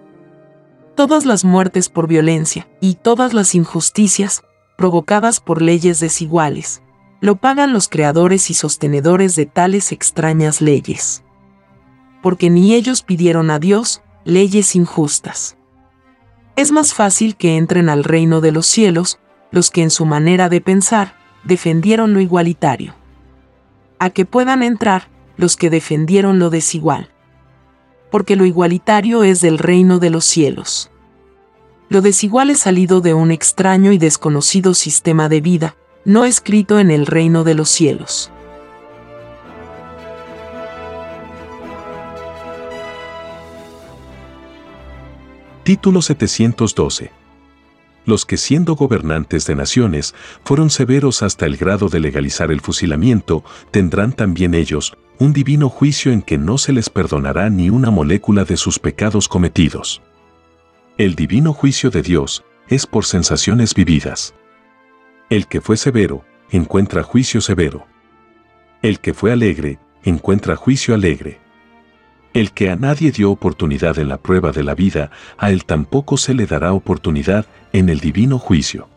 [0.95, 4.43] Todas las muertes por violencia y todas las injusticias
[4.77, 6.81] provocadas por leyes desiguales
[7.21, 11.23] lo pagan los creadores y sostenedores de tales extrañas leyes.
[12.21, 15.55] Porque ni ellos pidieron a Dios leyes injustas.
[16.57, 19.19] Es más fácil que entren al reino de los cielos
[19.51, 22.93] los que en su manera de pensar defendieron lo igualitario.
[23.99, 27.09] A que puedan entrar los que defendieron lo desigual.
[28.11, 30.89] Porque lo igualitario es del reino de los cielos.
[31.89, 36.91] Lo desigual es salido de un extraño y desconocido sistema de vida, no escrito en
[36.91, 38.31] el reino de los cielos.
[45.63, 47.16] Título 712.
[48.07, 50.15] Los que siendo gobernantes de naciones
[50.45, 56.13] fueron severos hasta el grado de legalizar el fusilamiento, tendrán también ellos un divino juicio
[56.13, 60.01] en que no se les perdonará ni una molécula de sus pecados cometidos.
[60.97, 64.33] El divino juicio de Dios es por sensaciones vividas.
[65.29, 67.87] El que fue severo, encuentra juicio severo.
[68.81, 71.41] El que fue alegre, encuentra juicio alegre.
[72.33, 76.17] El que a nadie dio oportunidad en la prueba de la vida, a él tampoco
[76.17, 78.89] se le dará oportunidad en el divino juicio.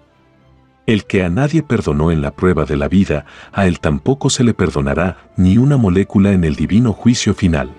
[0.87, 4.45] El que a nadie perdonó en la prueba de la vida, a él tampoco se
[4.45, 7.71] le perdonará ni una molécula en el divino juicio final.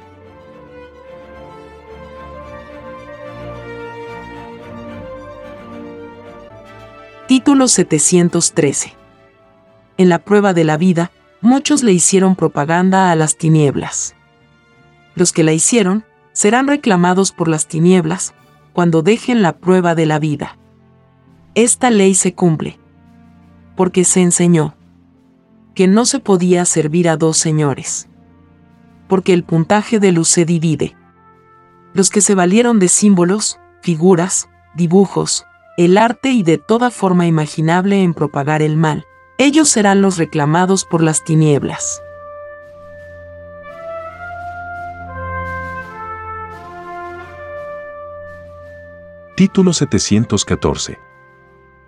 [7.28, 8.94] Título 713.
[9.98, 14.16] En la prueba de la vida, muchos le hicieron propaganda a las tinieblas.
[15.16, 18.34] Los que la hicieron serán reclamados por las tinieblas
[18.74, 20.58] cuando dejen la prueba de la vida.
[21.56, 22.80] Esta ley se cumple.
[23.76, 24.76] Porque se enseñó
[25.74, 28.08] que no se podía servir a dos señores.
[29.08, 30.96] Porque el puntaje de luz se divide.
[31.94, 35.46] Los que se valieron de símbolos, figuras, dibujos,
[35.78, 39.06] el arte y de toda forma imaginable en propagar el mal,
[39.38, 42.02] ellos serán los reclamados por las tinieblas.
[49.42, 51.00] Título 714.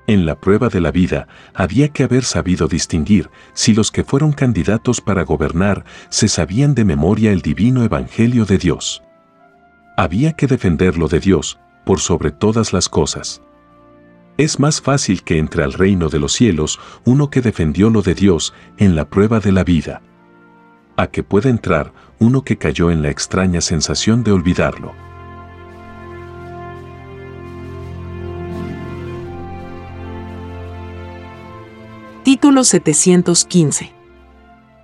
[0.07, 4.31] En la prueba de la vida había que haber sabido distinguir si los que fueron
[4.31, 9.03] candidatos para gobernar se sabían de memoria el divino Evangelio de Dios.
[9.97, 13.43] Había que defenderlo de Dios, por sobre todas las cosas.
[14.37, 18.15] Es más fácil que entre al reino de los cielos uno que defendió lo de
[18.15, 20.01] Dios en la prueba de la vida,
[20.97, 25.12] a que pueda entrar uno que cayó en la extraña sensación de olvidarlo.
[32.23, 33.91] Título 715.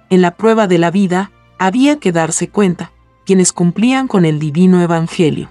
[0.10, 2.92] En la prueba de la vida, había que darse cuenta,
[3.26, 5.50] quienes cumplían con el divino evangelio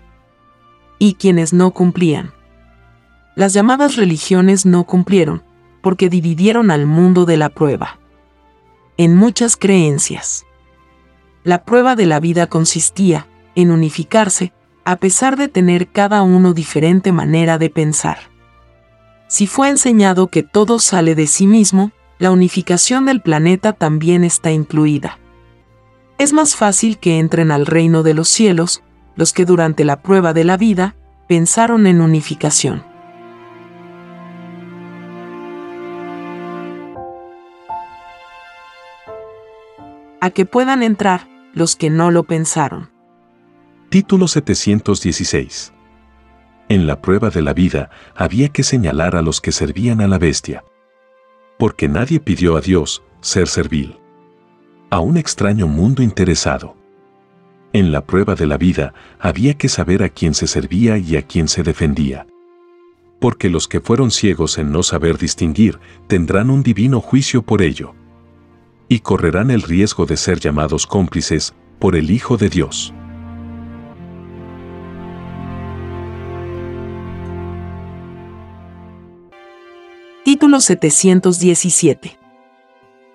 [0.98, 2.34] y quienes no cumplían.
[3.36, 5.42] Las llamadas religiones no cumplieron,
[5.80, 7.98] porque dividieron al mundo de la prueba.
[8.98, 10.44] En muchas creencias.
[11.42, 14.52] La prueba de la vida consistía en unificarse,
[14.84, 18.18] a pesar de tener cada uno diferente manera de pensar.
[19.28, 24.50] Si fue enseñado que todo sale de sí mismo, la unificación del planeta también está
[24.50, 25.18] incluida.
[26.18, 28.82] Es más fácil que entren al reino de los cielos
[29.14, 30.96] los que durante la prueba de la vida
[31.28, 32.82] pensaron en unificación.
[40.20, 42.90] a que puedan entrar los que no lo pensaron.
[43.88, 45.72] Título 716.
[46.68, 50.18] En la prueba de la vida había que señalar a los que servían a la
[50.18, 50.64] bestia.
[51.58, 53.98] Porque nadie pidió a Dios ser servil.
[54.90, 56.76] A un extraño mundo interesado.
[57.72, 61.22] En la prueba de la vida había que saber a quién se servía y a
[61.22, 62.26] quién se defendía.
[63.18, 67.94] Porque los que fueron ciegos en no saber distinguir tendrán un divino juicio por ello
[68.88, 72.94] y correrán el riesgo de ser llamados cómplices por el Hijo de Dios.
[80.38, 82.16] Título 717.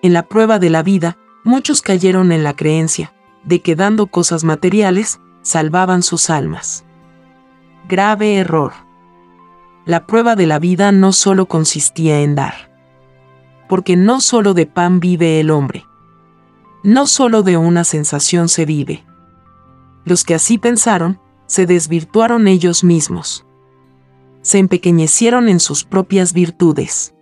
[0.02, 3.14] En la prueba de la vida, muchos cayeron en la creencia
[3.46, 6.84] de que dando cosas materiales, salvaban sus almas.
[7.88, 8.74] Grave error.
[9.86, 12.74] La prueba de la vida no solo consistía en dar
[13.70, 15.86] porque no solo de pan vive el hombre.
[16.84, 19.06] No solo de una sensación se vive.
[20.04, 23.46] Los que así pensaron, se desvirtuaron ellos mismos.
[24.42, 27.13] Se empequeñecieron en sus propias virtudes.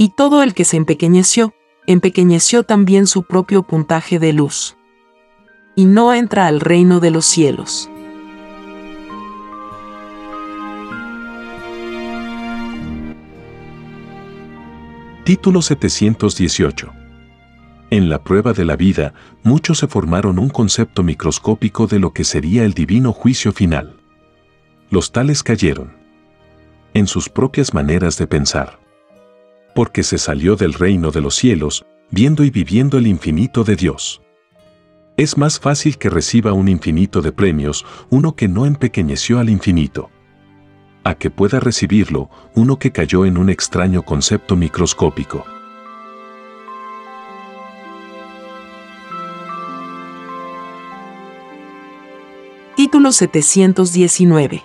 [0.00, 1.52] Y todo el que se empequeñeció,
[1.88, 4.76] empequeñeció también su propio puntaje de luz.
[5.74, 7.90] Y no entra al reino de los cielos.
[15.24, 16.92] Título 718.
[17.90, 22.22] En la prueba de la vida, muchos se formaron un concepto microscópico de lo que
[22.22, 23.96] sería el divino juicio final.
[24.90, 25.96] Los tales cayeron
[26.94, 28.87] en sus propias maneras de pensar.
[29.78, 34.20] Porque se salió del reino de los cielos, viendo y viviendo el infinito de Dios.
[35.16, 40.10] Es más fácil que reciba un infinito de premios uno que no empequeñeció al infinito
[41.04, 45.44] a que pueda recibirlo uno que cayó en un extraño concepto microscópico.
[52.74, 54.64] Título 719.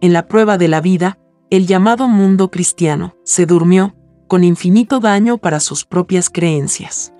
[0.00, 1.18] En la prueba de la vida,
[1.50, 3.96] el llamado mundo cristiano se durmió,
[4.26, 7.12] con infinito daño para sus propias creencias.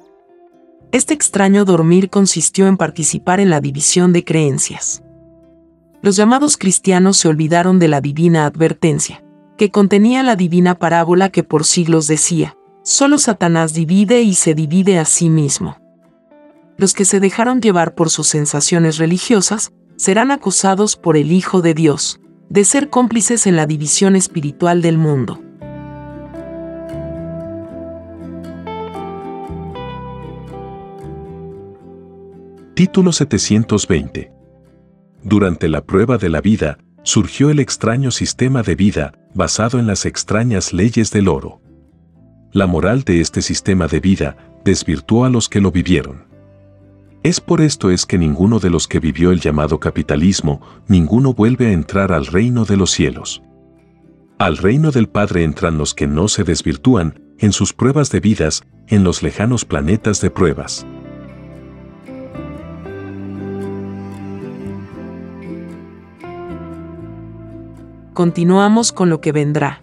[0.93, 5.05] Este extraño dormir consistió en participar en la división de creencias
[6.05, 9.25] los llamados cristianos se olvidaron de la divina advertencia,
[9.57, 14.99] que contenía la divina parábola que por siglos decía, solo Satanás divide y se divide
[14.99, 15.79] a sí mismo.
[16.77, 21.73] Los que se dejaron llevar por sus sensaciones religiosas serán acusados por el Hijo de
[21.73, 25.41] Dios, de ser cómplices en la división espiritual del mundo.
[32.75, 34.35] Título 720
[35.25, 40.05] durante la prueba de la vida, surgió el extraño sistema de vida basado en las
[40.05, 41.63] extrañas leyes del oro.
[42.53, 46.27] La moral de este sistema de vida desvirtuó a los que lo vivieron.
[47.23, 51.69] Es por esto es que ninguno de los que vivió el llamado capitalismo, ninguno vuelve
[51.69, 53.43] a entrar al reino de los cielos.
[54.39, 58.63] Al reino del Padre entran los que no se desvirtúan en sus pruebas de vidas
[58.89, 60.87] en los lejanos planetas de pruebas.
[68.15, 69.83] Continuamos con lo que vendrá.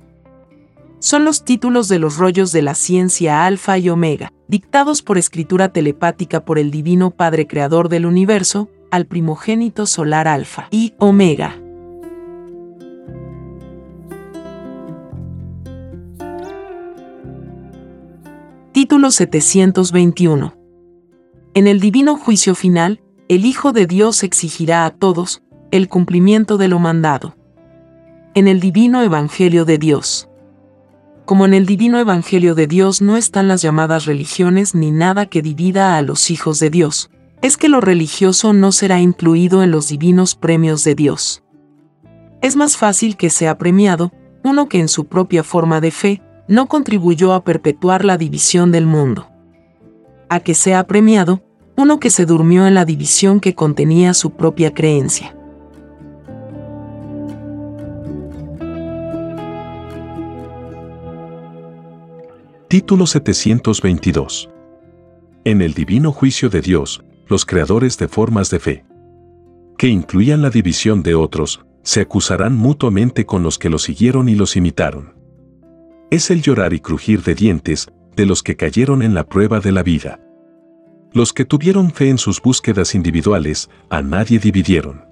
[1.00, 5.74] Son los títulos de los rollos de la ciencia alfa y omega, dictados por escritura
[5.74, 11.58] telepática por el Divino Padre Creador del Universo, al primogénito solar alfa y omega.
[18.72, 20.54] Título 721.
[21.54, 26.70] En el divino juicio final, el Hijo de Dios exigirá a todos el cumplimiento de
[26.70, 27.36] lo mandado.
[28.34, 30.30] En el divino Evangelio de Dios.
[31.26, 35.42] Como en el divino Evangelio de Dios no están las llamadas religiones ni nada que
[35.42, 37.10] divida a los hijos de Dios,
[37.42, 41.44] es que lo religioso no será incluido en los divinos premios de Dios.
[42.42, 44.14] Es más fácil que sea premiado
[44.46, 48.86] uno que en su propia forma de fe no contribuyó a perpetuar la división del
[48.86, 49.30] mundo.
[50.30, 51.44] A que sea premiado
[51.76, 55.36] uno que se durmió en la división que contenía su propia creencia.
[62.72, 64.50] Título 722.
[65.44, 68.86] En el divino juicio de Dios, los creadores de formas de fe,
[69.78, 74.36] que incluían la división de otros, se acusarán mutuamente con los que los siguieron y
[74.36, 75.16] los imitaron.
[76.12, 79.74] Es el llorar y crujir de dientes de los que cayeron en la prueba de
[79.74, 80.22] la vida.
[81.12, 85.04] Los que tuvieron fe en sus búsquedas individuales, a nadie dividieron.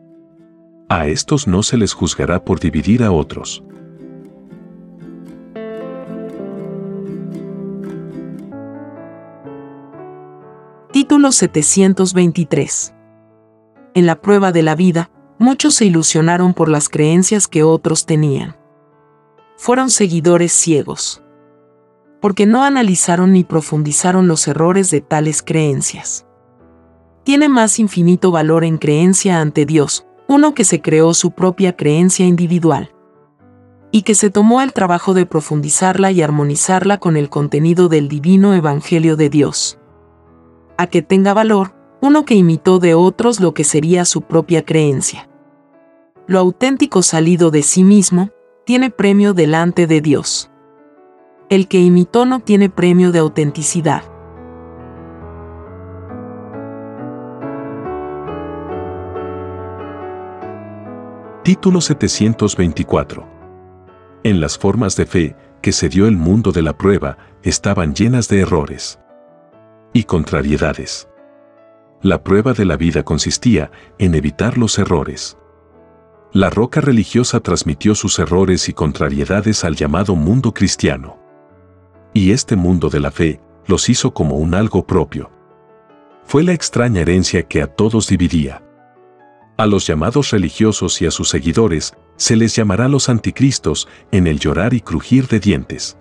[0.88, 3.66] A estos no se les juzgará por dividir a otros.
[10.92, 12.96] Título 723.
[13.94, 18.58] En la prueba de la vida, muchos se ilusionaron por las creencias que otros tenían.
[19.56, 21.22] Fueron seguidores ciegos.
[22.20, 26.26] Porque no analizaron ni profundizaron los errores de tales creencias.
[27.24, 32.26] Tiene más infinito valor en creencia ante Dios, uno que se creó su propia creencia
[32.26, 32.90] individual.
[33.92, 38.56] Y que se tomó el trabajo de profundizarla y armonizarla con el contenido del divino
[38.56, 39.79] Evangelio de Dios
[40.80, 45.28] a que tenga valor uno que imitó de otros lo que sería su propia creencia.
[46.26, 48.30] Lo auténtico salido de sí mismo
[48.66, 50.50] tiene premio delante de Dios.
[51.50, 54.04] El que imitó no tiene premio de autenticidad.
[61.44, 63.28] Título 724.
[64.24, 68.30] En las formas de fe que se dio el mundo de la prueba estaban llenas
[68.30, 68.99] de errores
[69.94, 71.08] y contrariedades.
[72.02, 75.38] La prueba de la vida consistía en evitar los errores.
[76.32, 81.20] La roca religiosa transmitió sus errores y contrariedades al llamado mundo cristiano.
[82.14, 85.32] Y este mundo de la fe los hizo como un algo propio.
[86.24, 88.64] Fue la extraña herencia que a todos dividía.
[89.58, 94.40] A los llamados religiosos y a sus seguidores se les llamará los anticristos en el
[94.40, 95.98] llorar y crujir de dientes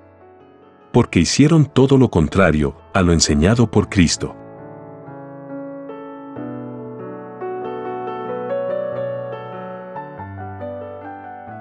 [0.98, 4.34] porque hicieron todo lo contrario a lo enseñado por Cristo.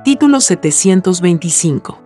[0.03, 2.01] Título 725.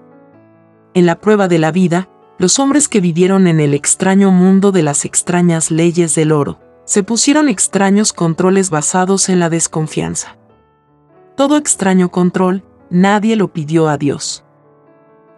[0.94, 4.84] En la prueba de la vida, los hombres que vivieron en el extraño mundo de
[4.84, 10.36] las extrañas leyes del oro, se pusieron extraños controles basados en la desconfianza.
[11.38, 14.44] Todo extraño control, nadie lo pidió a Dios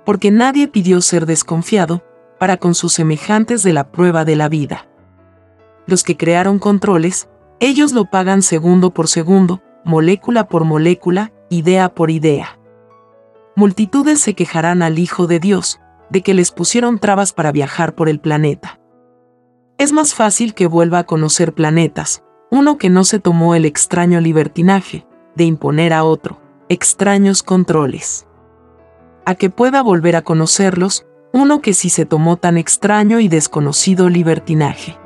[0.06, 2.04] porque nadie pidió ser desconfiado
[2.40, 4.88] para con sus semejantes de la prueba de la vida.
[5.86, 7.30] Los que crearon controles,
[7.60, 12.60] ellos lo pagan segundo por segundo, molécula por molécula, idea por idea.
[13.56, 15.80] Multitudes se quejarán al Hijo de Dios,
[16.10, 18.80] de que les pusieron trabas para viajar por el planeta.
[19.78, 24.22] Es más fácil que vuelva a conocer planetas, uno que no se tomó el extraño
[24.22, 26.40] libertinaje, de imponer a otro,
[26.70, 28.28] extraños controles
[29.26, 34.10] a que pueda volver a conocerlos, uno que sí se tomó tan extraño y desconocido
[34.10, 34.98] libertinaje.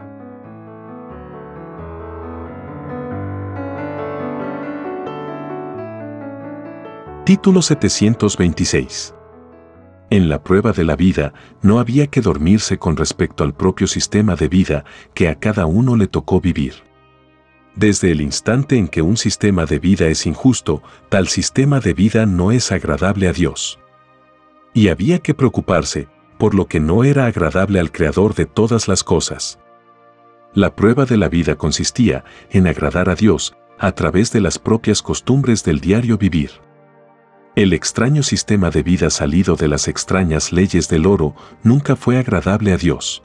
[7.26, 9.13] Título 726.
[10.09, 14.36] En la prueba de la vida no había que dormirse con respecto al propio sistema
[14.36, 16.88] de vida que a cada uno le tocó vivir.
[17.78, 22.26] desde el instante en que un sistema de vida es injusto, tal sistema de vida
[22.26, 23.80] no es agradable a Dios.
[24.78, 26.07] Y había que preocuparse,
[26.38, 29.57] por lo que no era agradable al Creador de todas las cosas.
[30.53, 35.01] La prueba de la vida consistía en agradar a Dios a través de las propias
[35.01, 36.51] costumbres del diario vivir.
[37.55, 42.71] El extraño sistema de vida salido de las extrañas leyes del oro nunca fue agradable
[42.71, 43.23] a Dios.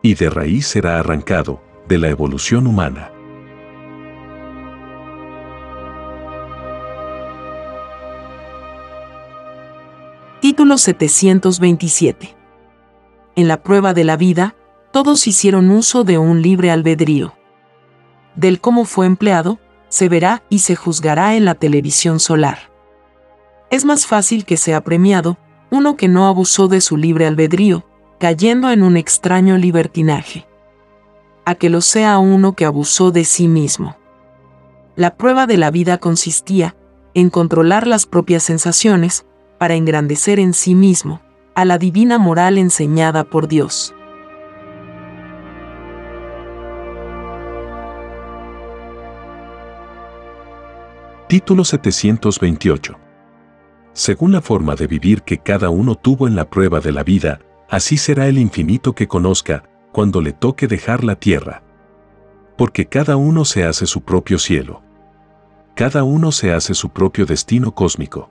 [0.00, 3.11] Y de raíz será arrancado de la evolución humana.
[10.52, 12.36] Título 727.
[13.36, 14.54] En la prueba de la vida,
[14.92, 17.32] todos hicieron uso de un libre albedrío.
[18.36, 22.70] Del cómo fue empleado, se verá y se juzgará en la televisión solar.
[23.70, 25.38] Es más fácil que sea premiado
[25.70, 27.86] uno que no abusó de su libre albedrío,
[28.20, 30.46] cayendo en un extraño libertinaje,
[31.46, 33.96] a que lo sea uno que abusó de sí mismo.
[34.96, 36.76] La prueba de la vida consistía
[37.14, 39.24] en controlar las propias sensaciones
[39.62, 41.22] para engrandecer en sí mismo
[41.54, 43.94] a la divina moral enseñada por Dios.
[51.28, 52.98] Título 728
[53.92, 57.38] según la forma de vivir que cada uno tuvo en la prueba de la vida,
[57.70, 61.62] así será el infinito que conozca cuando le toque dejar la tierra.
[62.58, 64.82] Porque cada uno se hace su propio cielo.
[65.76, 68.28] Cada uno se hace su propio destino cósmico.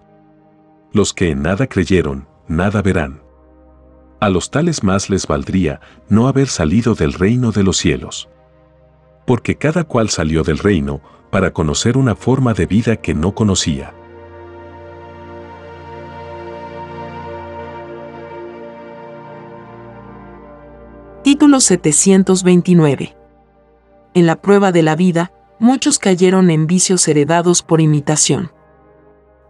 [0.94, 3.22] Los que en nada creyeron, nada verán.
[4.20, 5.80] A los tales más les valdría
[6.10, 8.28] no haber salido del reino de los cielos.
[9.26, 13.94] Porque cada cual salió del reino para conocer una forma de vida que no conocía.
[21.24, 23.16] Título 729.
[24.14, 28.52] En la prueba de la vida, muchos cayeron en vicios heredados por imitación.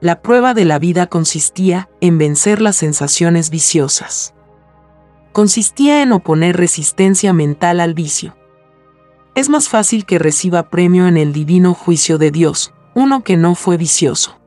[0.01, 4.33] La prueba de la vida consistía en vencer las sensaciones viciosas.
[5.31, 8.35] Consistía en oponer resistencia mental al vicio.
[9.35, 13.53] Es más fácil que reciba premio en el divino juicio de Dios, uno que no
[13.53, 14.39] fue vicioso,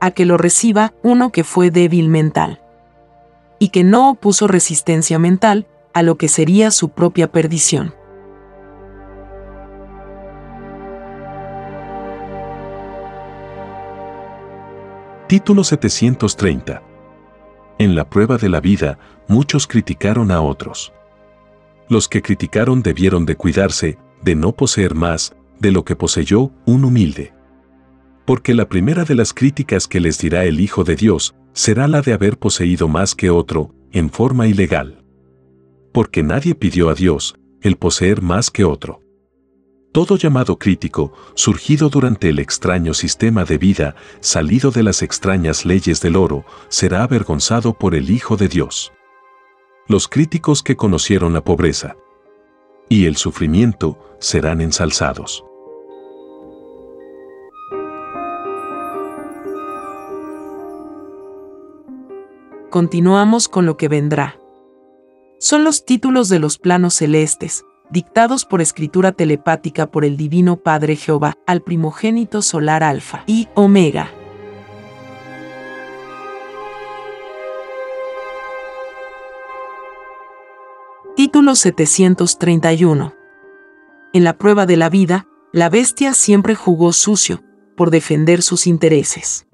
[0.00, 2.62] a que lo reciba uno que fue débil mental
[3.58, 7.94] y que no opuso resistencia mental, a lo que sería su propia perdición.
[15.32, 16.82] Título 730.
[17.78, 20.92] En la prueba de la vida, muchos criticaron a otros.
[21.88, 26.84] Los que criticaron debieron de cuidarse, de no poseer más, de lo que poseyó un
[26.84, 27.32] humilde.
[28.26, 32.02] Porque la primera de las críticas que les dirá el Hijo de Dios será la
[32.02, 35.02] de haber poseído más que otro, en forma ilegal
[35.92, 39.01] porque nadie pidió a Dios el poseer más que otro.
[39.92, 46.00] Todo llamado crítico, surgido durante el extraño sistema de vida, salido de las extrañas leyes
[46.00, 48.92] del oro, será avergonzado por el Hijo de Dios.
[49.88, 51.96] Los críticos que conocieron la pobreza
[52.88, 55.44] y el sufrimiento serán ensalzados.
[62.70, 64.38] Continuamos con lo que vendrá
[65.42, 70.96] son los títulos de los planos celestes, dictados por escritura telepática por el Divino Padre
[70.96, 74.10] Jehová al primogénito solar Alfa y Omega.
[81.14, 83.14] Título 731.
[84.14, 87.42] En la prueba de la vida, la bestia siempre jugó sucio,
[87.76, 89.46] por defender sus intereses.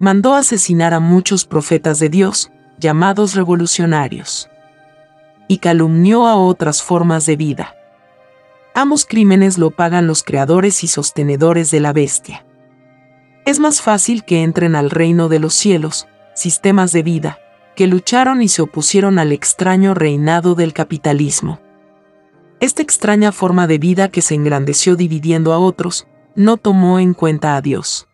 [0.00, 4.48] Mandó asesinar a muchos profetas de Dios, llamados revolucionarios
[5.48, 7.74] y calumnió a otras formas de vida.
[8.74, 12.44] Ambos crímenes lo pagan los creadores y sostenedores de la bestia.
[13.44, 17.38] Es más fácil que entren al reino de los cielos, sistemas de vida,
[17.74, 21.60] que lucharon y se opusieron al extraño reinado del capitalismo.
[22.58, 27.56] Esta extraña forma de vida que se engrandeció dividiendo a otros, no tomó en cuenta
[27.56, 28.08] a Dios.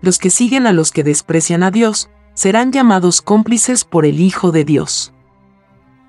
[0.00, 4.52] Los que siguen a los que desprecian a Dios, serán llamados cómplices por el Hijo
[4.52, 5.12] de Dios.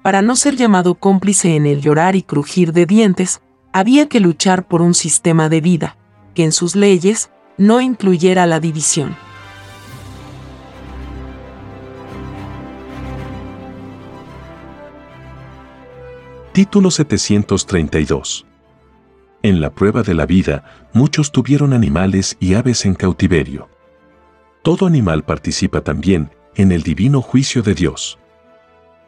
[0.01, 3.41] Para no ser llamado cómplice en el llorar y crujir de dientes,
[3.71, 5.97] había que luchar por un sistema de vida,
[6.33, 9.15] que en sus leyes no incluyera la división.
[16.51, 18.47] Título 732.
[19.43, 23.69] En la prueba de la vida, muchos tuvieron animales y aves en cautiverio.
[24.63, 28.17] Todo animal participa también en el divino juicio de Dios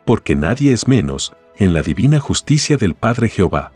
[0.05, 3.71] porque nadie es menos en la divina justicia del Padre Jehová.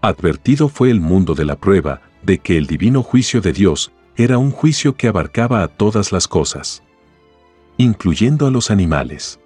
[0.00, 4.38] Advertido fue el mundo de la prueba de que el divino juicio de Dios era
[4.38, 6.82] un juicio que abarcaba a todas las cosas,
[7.76, 9.38] incluyendo a los animales.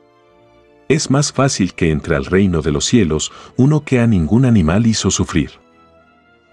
[0.89, 4.87] Es más fácil que entre al reino de los cielos uno que a ningún animal
[4.87, 5.53] hizo sufrir.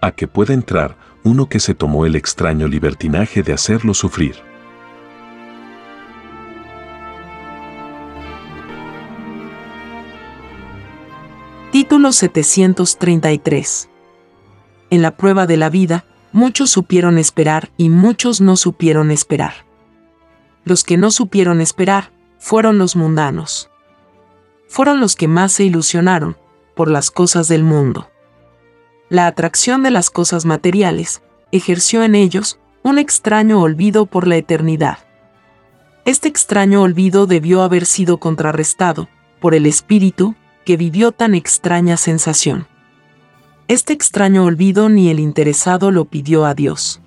[0.00, 4.36] A que pueda entrar uno que se tomó el extraño libertinaje de hacerlo sufrir.
[11.70, 13.88] Título 733
[14.90, 19.54] En la prueba de la vida, muchos supieron esperar y muchos no supieron esperar.
[20.64, 22.10] Los que no supieron esperar
[22.40, 23.70] fueron los mundanos.
[24.66, 26.36] Fueron los que más se ilusionaron
[26.74, 28.10] por las cosas del mundo.
[29.08, 34.98] La atracción de las cosas materiales ejerció en ellos un extraño olvido por la eternidad.
[36.04, 39.08] Este extraño olvido debió haber sido contrarrestado
[39.40, 40.34] por el espíritu
[40.64, 42.66] que vivió tan extraña sensación.
[43.68, 47.00] Este extraño olvido ni el interesado lo pidió a Dios.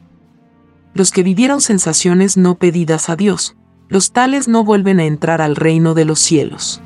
[0.94, 3.56] Los que vivieron sensaciones no pedidas a Dios,
[3.90, 6.82] los tales no vuelven a entrar al reino de los cielos.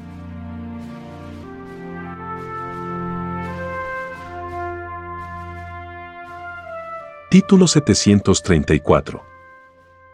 [7.30, 9.22] Título 734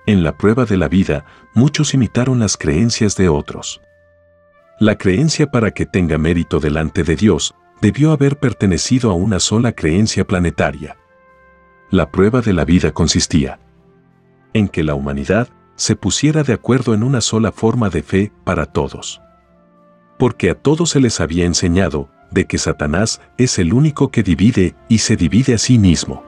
[0.07, 3.81] En la prueba de la vida, muchos imitaron las creencias de otros.
[4.83, 9.71] La creencia para que tenga mérito delante de Dios debió haber pertenecido a una sola
[9.71, 10.97] creencia planetaria.
[11.89, 13.61] La prueba de la vida consistía
[14.51, 18.65] en que la humanidad se pusiera de acuerdo en una sola forma de fe para
[18.65, 19.21] todos.
[20.19, 24.75] Porque a todos se les había enseñado de que Satanás es el único que divide
[24.89, 26.25] y se divide a sí mismo.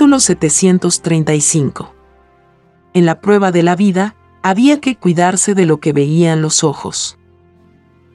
[0.00, 1.94] Título 735.
[2.94, 7.18] En la prueba de la vida, había que cuidarse de lo que veían los ojos.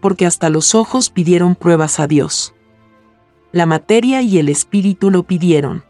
[0.01, 2.55] Porque hasta los ojos pidieron pruebas a Dios.
[3.51, 5.83] La materia y el espíritu lo pidieron.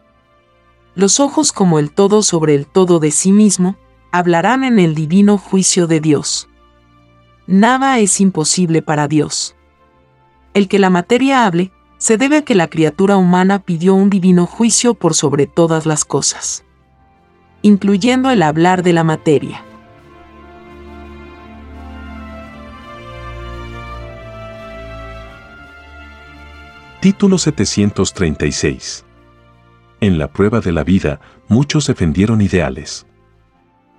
[0.95, 3.77] Los ojos como el todo sobre el todo de sí mismo,
[4.11, 6.49] hablarán en el divino juicio de Dios.
[7.47, 9.55] Nada es imposible para Dios.
[10.53, 14.45] El que la materia hable, se debe a que la criatura humana pidió un divino
[14.45, 16.65] juicio por sobre todas las cosas,
[17.61, 19.63] incluyendo el hablar de la materia.
[26.99, 29.05] Título 736
[30.01, 33.05] En la prueba de la vida, muchos defendieron ideales.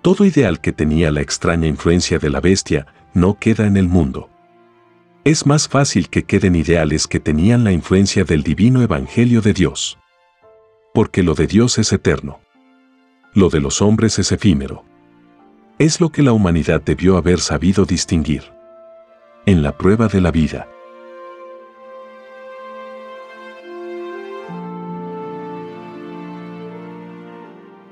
[0.02, 4.28] Todo ideal que tenía la extraña influencia de la bestia no queda en el mundo
[5.26, 9.98] es más fácil que queden ideales que tenían la influencia del divino evangelio de Dios.
[10.94, 12.38] Porque lo de Dios es eterno.
[13.34, 14.84] Lo de los hombres es efímero.
[15.80, 18.44] Es lo que la humanidad debió haber sabido distinguir.
[19.46, 20.68] En la prueba de la vida.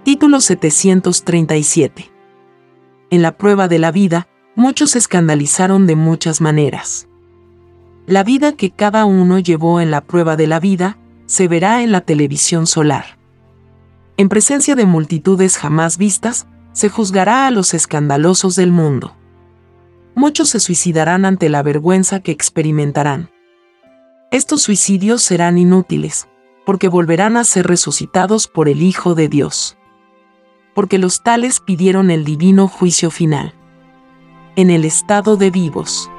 [0.05, 2.13] Título 737.
[3.11, 7.09] En la prueba de la vida, muchos se escandalizaron de muchas maneras.
[8.07, 11.91] La vida que cada uno llevó en la prueba de la vida se verá en
[11.91, 13.19] la televisión solar.
[14.19, 19.17] En presencia de multitudes jamás vistas, se juzgará a los escandalosos del mundo.
[20.15, 23.31] Muchos se suicidarán ante la vergüenza que experimentarán.
[24.31, 26.29] Estos suicidios serán inútiles,
[26.67, 29.79] porque volverán a ser resucitados por el Hijo de Dios.
[30.75, 33.55] Porque los tales pidieron el divino juicio final.
[34.57, 36.11] En el estado de vivos.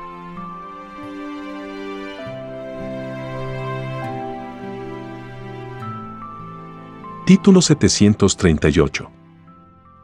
[7.25, 9.11] Título 738.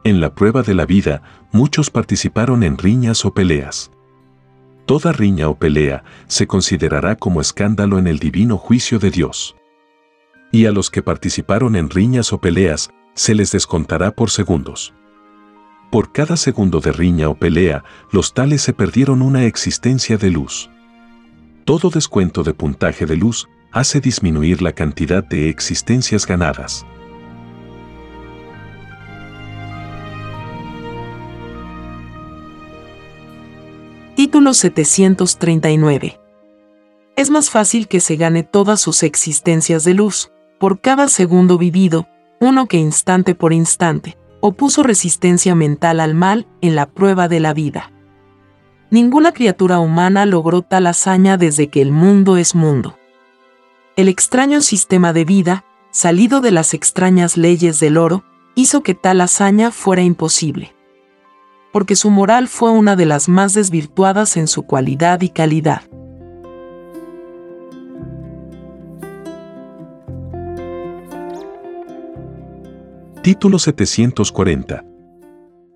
[0.02, 3.92] En la prueba de la vida, muchos participaron en riñas o peleas.
[4.86, 9.54] Toda riña o pelea se considerará como escándalo en el divino juicio de Dios.
[10.50, 14.92] Y a los que participaron en riñas o peleas, se les descontará por segundos.
[15.92, 20.70] Por cada segundo de riña o pelea, los tales se perdieron una existencia de luz.
[21.66, 26.84] Todo descuento de puntaje de luz hace disminuir la cantidad de existencias ganadas.
[34.14, 36.20] Título 739.
[37.16, 42.06] Es más fácil que se gane todas sus existencias de luz, por cada segundo vivido,
[42.38, 47.54] uno que instante por instante, opuso resistencia mental al mal en la prueba de la
[47.54, 47.90] vida.
[48.90, 52.98] Ninguna criatura humana logró tal hazaña desde que el mundo es mundo.
[53.96, 58.24] El extraño sistema de vida, salido de las extrañas leyes del oro,
[58.56, 60.74] hizo que tal hazaña fuera imposible.
[61.72, 65.82] Porque su moral fue una de las más desvirtuadas en su cualidad y calidad.
[73.22, 74.84] Título 740.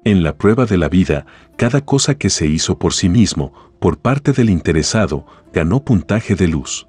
[0.04, 1.26] En la prueba de la vida,
[1.56, 6.48] cada cosa que se hizo por sí mismo, por parte del interesado, ganó puntaje de
[6.48, 6.88] luz.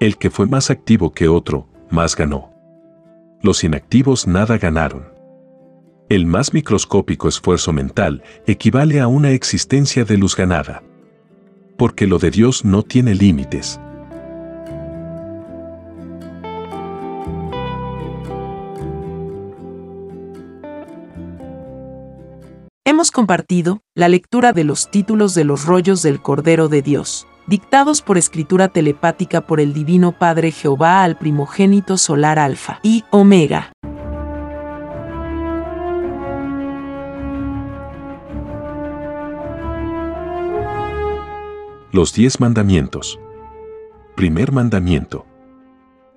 [0.00, 2.52] El que fue más activo que otro, más ganó.
[3.40, 5.13] Los inactivos nada ganaron.
[6.10, 10.82] El más microscópico esfuerzo mental equivale a una existencia de luz ganada.
[11.78, 13.80] Porque lo de Dios no tiene límites.
[22.84, 28.02] Hemos compartido la lectura de los títulos de los rollos del Cordero de Dios, dictados
[28.02, 33.73] por escritura telepática por el Divino Padre Jehová al primogénito solar Alfa y Omega.
[41.94, 43.20] Los diez mandamientos.
[44.16, 45.26] Primer mandamiento.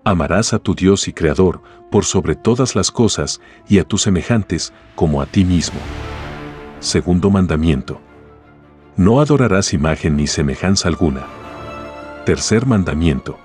[0.03, 1.61] Amarás a tu Dios y Creador
[1.91, 5.79] por sobre todas las cosas y a tus semejantes como a ti mismo.
[6.79, 8.01] Segundo mandamiento.
[8.95, 11.27] No adorarás imagen ni semejanza alguna.
[12.25, 13.37] Tercer mandamiento.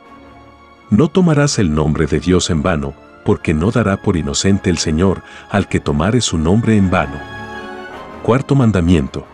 [0.89, 2.95] No tomarás el nombre de Dios en vano,
[3.27, 7.21] porque no dará por inocente el Señor al que tomare su nombre en vano.
[8.23, 9.27] Cuarto mandamiento.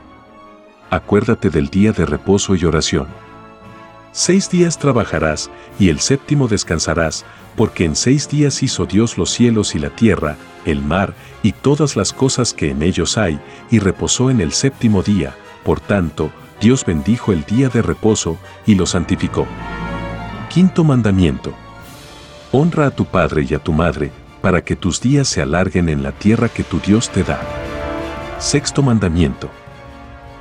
[0.91, 3.09] Acuérdate del día de reposo y oración.
[4.13, 7.27] Seis días trabajarás y el séptimo descansarás,
[7.57, 11.95] porque en seis días hizo Dios los cielos y la tierra, el mar y todas
[11.95, 13.39] las cosas que en ellos hay,
[13.71, 16.31] y reposó en el séptimo día, por tanto,
[16.61, 19.47] Dios bendijo el día de reposo y lo santificó.
[20.49, 21.53] Quinto mandamiento.
[22.51, 24.11] Honra a tu padre y a tu madre,
[24.41, 27.41] para que tus días se alarguen en la tierra que tu Dios te da.
[28.39, 29.51] Sexto mandamiento.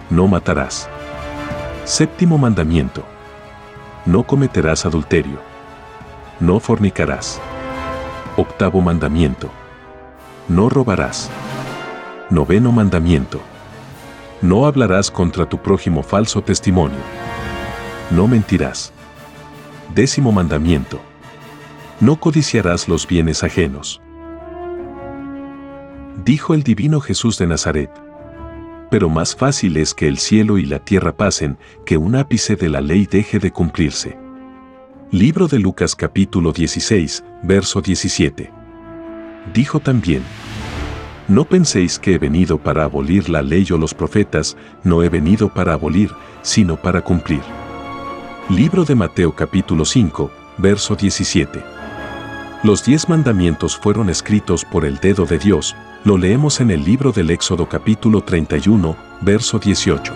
[0.10, 0.89] No matarás.
[1.86, 3.03] Séptimo mandamiento.
[4.05, 5.39] No cometerás adulterio
[6.39, 7.41] no fornicarás.
[8.36, 9.49] Octavo mandamiento.
[10.47, 11.30] No robarás.
[12.30, 13.41] Noveno mandamiento.
[14.41, 16.99] No hablarás contra tu prójimo falso testimonio.
[18.12, 18.93] No mentirás.
[19.95, 20.99] Décimo mandamiento.
[21.99, 23.99] No codiciarás los bienes ajenos.
[26.24, 28.07] Dijo el divino Jesús de Nazaret.
[28.89, 32.69] Pero más fácil es que el cielo y la tierra pasen, que un ápice de
[32.69, 34.17] la ley deje de cumplirse.
[35.11, 38.51] Libro de Lucas capítulo 16, verso 17.
[39.53, 40.21] Dijo también,
[41.27, 45.53] No penséis que he venido para abolir la ley o los profetas, no he venido
[45.53, 46.11] para abolir,
[46.41, 47.41] sino para cumplir.
[48.49, 51.76] Libro de Mateo capítulo 5, verso 17.
[52.64, 57.12] Los diez mandamientos fueron escritos por el dedo de Dios, lo leemos en el libro
[57.12, 60.12] del Éxodo capítulo 31, verso 18.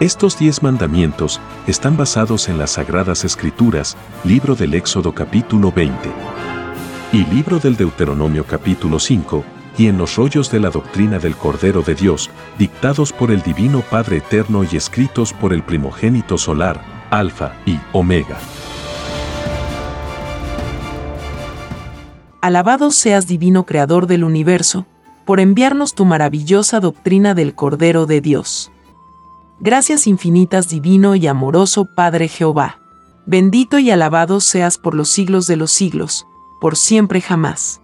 [0.00, 6.10] Estos diez mandamientos están basados en las Sagradas Escrituras, libro del Éxodo capítulo 20
[7.14, 9.42] y libro del Deuteronomio capítulo 5,
[9.78, 12.28] y en los rollos de la doctrina del Cordero de Dios,
[12.58, 18.38] dictados por el Divino Padre Eterno y escritos por el primogénito solar, Alfa y Omega.
[22.42, 24.86] Alabado seas Divino Creador del universo,
[25.26, 28.72] por enviarnos tu maravillosa doctrina del Cordero de Dios.
[29.58, 32.80] Gracias infinitas divino y amoroso Padre Jehová.
[33.26, 36.26] Bendito y alabado seas por los siglos de los siglos,
[36.62, 37.82] por siempre jamás.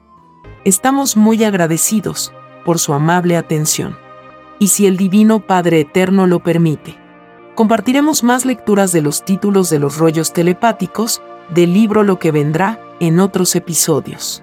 [0.65, 2.33] Estamos muy agradecidos
[2.65, 3.99] por su amable atención.
[4.59, 6.97] Y si el Divino Padre Eterno lo permite,
[7.55, 12.81] compartiremos más lecturas de los títulos de los rollos telepáticos del libro Lo que vendrá
[13.01, 14.43] en otros episodios.